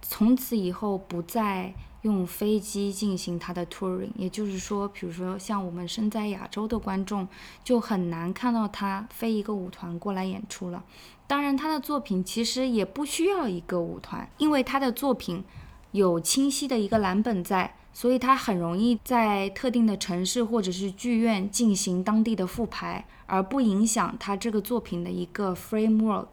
[0.00, 7.28] 从此以后不再用飞机进行他的 touring，也就是说，比如说像我们身在亚洲的观众，
[7.62, 10.82] 就很难看到他飞一个舞团过来演出了。
[11.26, 15.44] 当然，他的作品其实也不需要一个舞团，因为他的作品
[15.92, 17.74] 有清晰的一个蓝本在。
[17.92, 26.28] 所以它很容易在特定的城市或者是剧院进行当地的复排，而不影响它这个作品的一个 framework。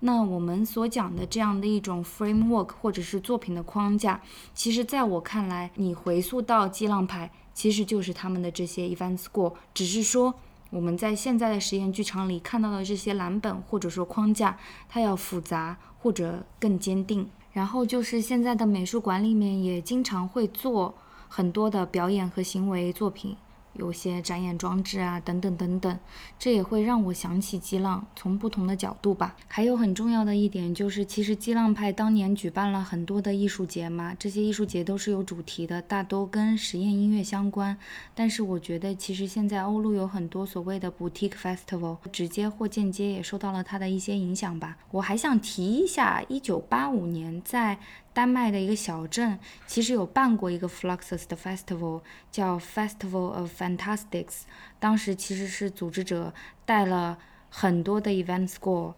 [0.00, 4.20] 那我们所讲的这样的一种 framework 或者是作品的框架，
[4.52, 10.34] 其实在我看来，你回溯到激浪派，其实就是他们的这些 event score，只是说
[10.70, 17.28] 我们在现在的实验剧场里看到的这些蓝本或者说框架，它要复杂或者更坚定。
[17.52, 20.94] 然后就是现在的美术馆里面也经常会做
[21.28, 23.36] 很多的表演和行为作品，
[23.74, 25.98] 有些展演装置啊，等等等等，
[26.38, 29.34] 这也会让我想起激浪，从不同的角度吧。
[29.48, 37.76] 还有很重要的一点就是，其实激浪派当年举办了很多的艺术节嘛，这些艺术节都是有主题的，大都跟实验音乐相关。
[38.14, 44.76] 但是我觉得，其实现在欧陆有很多所谓的 boutique festival，直接或间接也受到了它的一些影响吧。
[44.90, 47.78] 我还想提一下，一九八五年在。
[48.14, 54.42] 丹麦的一个小镇其实有办过一个 Fluxus 的 festival，叫 Festival of Fantastics。
[54.78, 56.32] 当时其实是组织者
[56.66, 58.94] 带了很多的 event score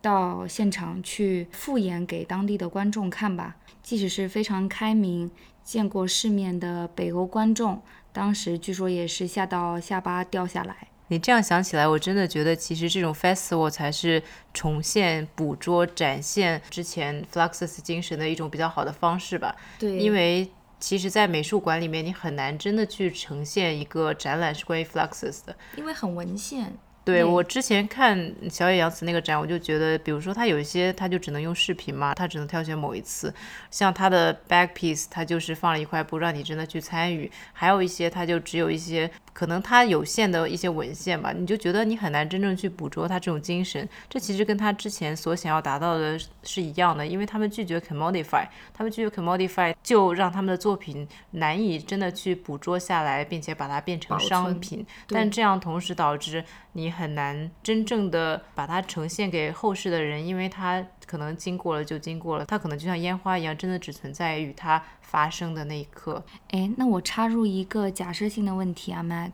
[0.00, 3.56] 到现场去复演给当地的观众看吧。
[3.82, 5.30] 即使是非常开明、
[5.62, 7.82] 见过世面的北欧观众，
[8.12, 10.88] 当时据说也是吓到下巴掉下来。
[11.08, 19.54] 你这样想起来，我真的觉得其实这种 festival 才是重现、捕捉、展现之前 Fluxus 精神的一种比较好的方式吧。
[19.78, 20.50] 对，因为
[20.80, 26.72] 其实，在美术馆里面，你很难真的去呈现一个展览是关于 Fluxus 的，因为很文献。
[27.04, 33.32] 对我之前看小野洋子那个展，我就觉得，比如说他有一些，他就只能用视频嘛，他只能挑选某一次，
[33.70, 39.10] 像他的 back piece，他就是放了一块布让你真的去参与，还有一些他就只有一些。
[39.34, 43.86] 可能他有限的一些文献吧，你就觉得你很难真正去捕捉他这种精神。
[44.08, 54.86] 这其实跟他之前所想要达到的是一样的，因为他们拒绝 commodify，他们拒绝 commodify，就让他们的作品难以真的去捕捉下来，并且把它变成商品。
[55.08, 56.44] 但这样同时导致
[56.74, 64.82] 你很难真正的把它呈现给后世的人，因为它可能经过了就经过了，它可能就像烟花一样，真的只存在于它。
[65.14, 69.30] 发生的那一刻，哎，那我插入一个假设性的问题啊，Mag，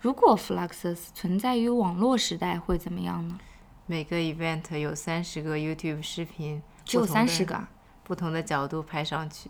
[0.00, 3.38] 如果 Fluxus 存在于网络时代会怎么样呢？
[3.86, 7.64] 每个 event 有三十个 YouTube 视频，只有三十个，
[8.02, 9.48] 不同的角度拍上去。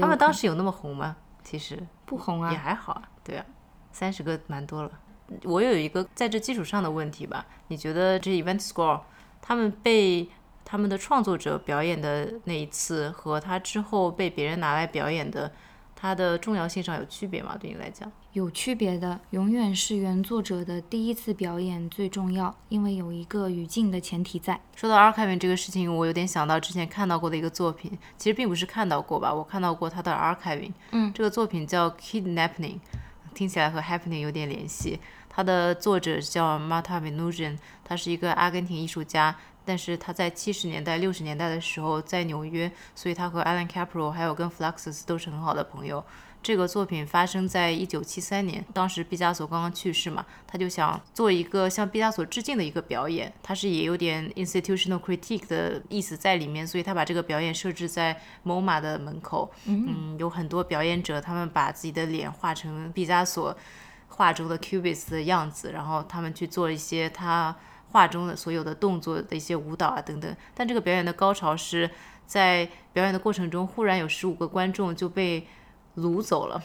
[0.00, 1.16] 他们当时有那么红吗？
[1.42, 3.02] 其实不红啊，也还好啊。
[3.22, 3.44] 对啊，
[3.92, 4.90] 三十个蛮多了。
[5.44, 9.00] 我有一个在这基础上的问题吧，你觉得这 event score
[9.40, 10.28] 他们被？
[10.66, 15.52] 他们的创作者表演的那一次和他之后被别人拿来表演的，
[15.94, 17.54] 它的重要性上有区别吗？
[17.60, 24.58] 对你来讲，有区别的，永远是原作者的第一次表演最重要，因为有一个语境的前提在。
[24.74, 30.72] 说到 archiving 这个事情，我有点想到之前看到过的一个作品，其实并不是看到过吧，我看到过他的 archiving。
[30.92, 32.78] 嗯，这个作品叫 Kidnapping，
[33.34, 35.00] 听起来和 Happening 有点联系。
[35.28, 39.36] 它的作者叫 Marta v e n u s i a n 他是一个阿根廷艺术家。
[39.64, 46.04] 但是他在七十年代、六十年代的时候在纽约，所以他和 Alan Capro 还有跟 Fluxus 都是很好的朋友。
[46.44, 53.32] 这个作品发生在一九七三年，当时毕加索刚刚去世嘛，他就想做一个向毕加索致敬的一个表演。
[53.42, 59.50] 他是也有点 institutional critique 的意思在里面，所以他把这个表演设置在 MoMA 的门口。
[59.64, 63.56] 嗯，有很多表演者，他们把自己的脸画成毕加索
[64.08, 67.56] 画中的 Cubist 的样子，然后他们去做一些他。
[67.90, 71.88] 画中的所有的动作的一些舞蹈啊等等，但这个表演的高潮是
[72.26, 75.46] 在表演的过程中，忽然有十五个观众就被
[75.96, 76.62] 掳走了，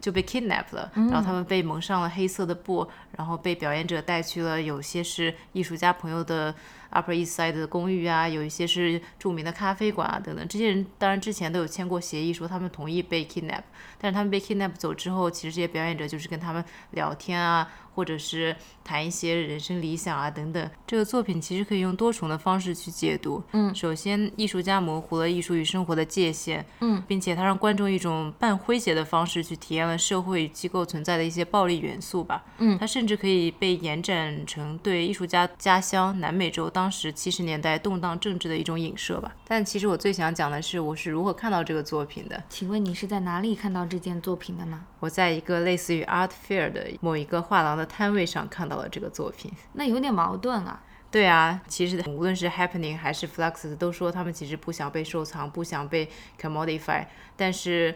[0.00, 6.54] 就被 kidnap 了，然后他们被蒙上了黑色的布，然后被表演者带去了有些是艺术家朋友的。
[6.92, 10.46] Upper East Side 的公寓啊，有一些是著名的咖啡馆啊，等等。
[10.46, 13.62] 这些人当然之前都有签过协议，说他们同意被 kidnap。
[13.98, 20.70] 但是他们被 kidnap 走之后，其实这些表演者就是跟他们聊天啊，或者是谈一些人生理想啊，等等。
[20.86, 23.42] 这个作品其实可以用多重的方式去解读。
[23.52, 26.62] 嗯，首先，艺术家模糊了艺术与生活的界限。
[26.80, 32.44] 嗯，并且他让观众一种半诙谐的方式去体验了社会机构存在的一些暴力元素吧。
[32.58, 36.82] 嗯，他甚至可以被延展成对艺术家家乡南美洲当。
[36.82, 42.42] 当时七十年代动荡政治的一种影射吧，但其实我最想讲的是，我是如何看到这个作品的。
[42.48, 44.82] 请问你是在哪里看到这件作品的呢？
[44.98, 49.50] 我在一个类似于 Art Fair 的某一个画廊的摊位上看到了这个作品。
[49.72, 50.82] 那有点矛盾啊。
[51.10, 56.08] 对啊，其实无论是 Happening 还是 Flux 都说他们其实不想被收藏，不想被
[56.40, 57.04] commodify，
[57.36, 57.94] 但是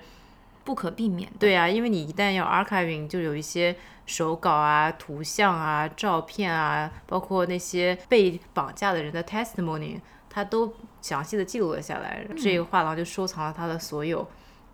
[0.64, 1.30] 不可避免。
[1.38, 3.76] 对啊，因为你一旦要 archiving，就有一些。
[4.06, 10.72] 手稿啊、图像啊、照片啊，包括那些被绑架的人的 testimony，他都
[11.02, 12.24] 详细的记录了下来。
[12.40, 14.24] 这个画廊就收藏了他的所有，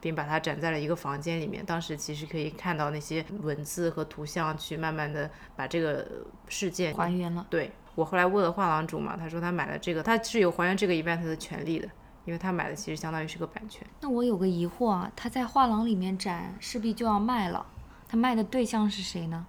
[0.02, 1.64] 并把它展在了一个房间里面。
[1.64, 6.06] 当时其实可以看到那些文字和图像，去慢慢的把这个
[6.48, 7.46] 事件还原了。
[7.48, 11.88] 对我后来问了画廊主嘛，他说他买了这个，他是有还原这个 event 的权利的，
[12.24, 13.86] 因为他买的其实相当于是个版权。
[14.00, 17.64] 那我有个疑惑啊，他在画廊里面展，势必就要卖了。
[18.08, 19.46] 他卖的对象是谁呢？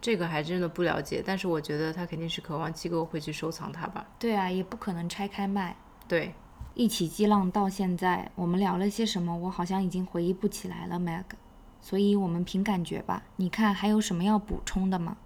[0.00, 4.06] 这个还真的不了解，但是我觉得他肯定是渴望机构会去收藏它吧。
[4.18, 5.76] 对啊，也不可能拆开卖。
[6.08, 6.34] 对，
[6.74, 9.36] 一起激浪到现在，我们聊了些什么？
[9.36, 11.24] 我好像已经回忆不起来了，Meg。
[11.82, 13.22] 所以我们凭感觉吧。
[13.36, 15.16] 你看还有什么要补充的吗？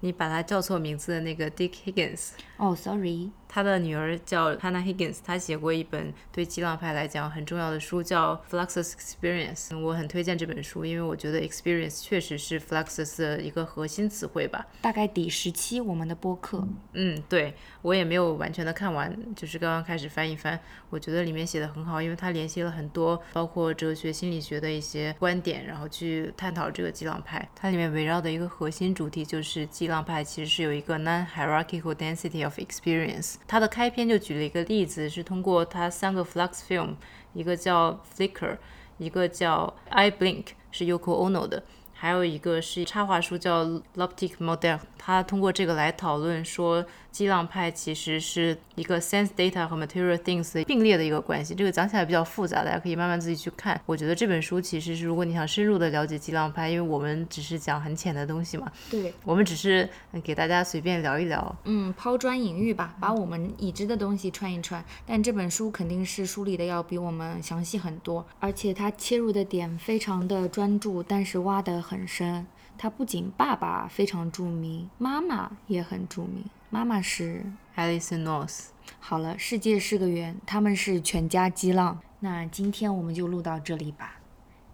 [0.00, 9.68] 你把他叫错名字的那个 Dick Higgins，哦，sorry，他的女儿叫 Hannah Higgins，他写过一本对激浪派来讲很重要的书，叫《Fluxus Experience》。
[9.78, 14.66] 我很推荐这本书，因为我觉得 experience 确实是 Fluxus 的一个核心词汇吧。
[14.80, 27.46] 大概第十期我们的播客，嗯，对我也没有完全的看完，就是刚刚开始翻一翻，我觉得里面写的很好，因为它联系了很多包括哲学、心理学的一些观点，然后去探讨这个激浪派。
[27.54, 33.34] 它里面围绕的一个核心主题就是激浪派其实是有一个 non-hierarchical density of experience。
[33.46, 36.94] 它的开篇就举了一个例子，是通过它三个 flux film，
[37.34, 38.56] 一个叫 Flicker，
[38.96, 41.62] 一个叫 I Blink，是 Yoko Ono 的。
[41.92, 43.62] 还有一个是插画书叫
[43.96, 51.54] Loptic Model，它通过这个来讨论说，激浪派其实是一个 sense data 和 material things 并列的一个关系。
[51.54, 53.80] 这个讲起来比较复杂，大家可以慢慢自己去看。
[53.86, 59.88] 我觉得这本书其实是如果你想深入的了解激浪派，因为我们只是讲很浅的东西嘛，对，我们只是
[60.22, 61.56] 给大家随便聊一聊。
[61.64, 64.84] 嗯，抛砖引玉吧，把我们已知的东西串一串。
[65.06, 72.46] 但这本书肯定是梳理的要比我们详细很多，而且它切入的点非常的专注，但是挖得很深。
[72.82, 76.46] 他不仅爸爸非常著名，妈妈也很著名。
[76.70, 77.44] 妈妈是
[77.76, 78.68] Alison North。
[78.98, 82.00] 好了，世界是个圆，他们是全家激浪。
[82.20, 84.14] 那今天我们就录到这里吧。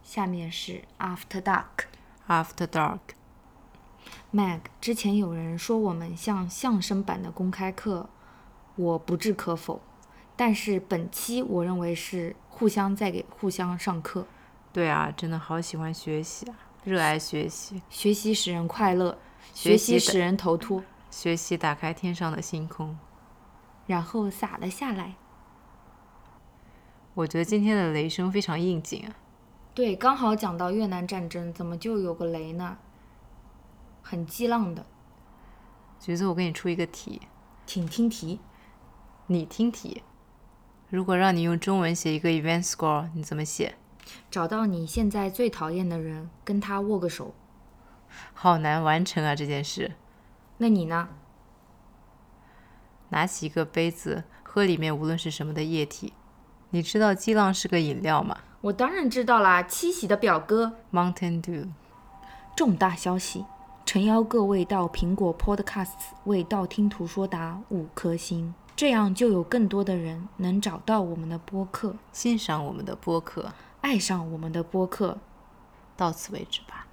[0.04, 1.86] 下面是 After Dark。
[2.28, 3.00] After Dark。
[4.32, 8.08] Mag，之前有人说我们像相声版的公开课，
[8.76, 9.82] 我不置可否。
[10.36, 14.28] 但是本期我认为是互相在给互相上课，
[14.72, 16.54] 对啊，真的好喜欢学习啊，
[16.86, 19.18] 热爱学习，学习使人快乐，
[19.52, 22.96] 学习使人头秃，学习打开天上的星空。
[23.88, 25.16] 然后洒了下来。
[27.14, 29.16] 我觉得今天的雷声非常应景啊。
[29.74, 32.78] 对，刚好讲到越南战争，怎么就有个雷呢？
[34.00, 34.86] 很激浪的，
[35.98, 37.22] 橘子，我给你出一个题，
[37.66, 38.38] 请听题。
[39.26, 40.04] 你听题。
[40.88, 43.74] 如果让你用中文写一个 event score，你怎么写？
[44.30, 47.34] 找到你现在最讨厌的人，跟他握个手。
[48.32, 49.92] 好难完成啊这件事。
[50.58, 51.08] 那你呢？
[53.10, 56.12] 拿起一个杯子，喝里面无论是什么的液体。
[56.70, 60.72] 你知道激浪是个饮料吗我当然知道啦，七喜的表哥。
[60.92, 61.68] ？Mountain Dew。
[62.56, 63.44] 重大消息！
[63.84, 65.92] 诚邀各位到苹果 Podcasts
[66.24, 75.18] 为道听途说打五颗星，这样就有更多的人能找到我们的播客，欣赏我们的播客，爱上我们的播客。
[75.96, 76.85] 到此为止吧。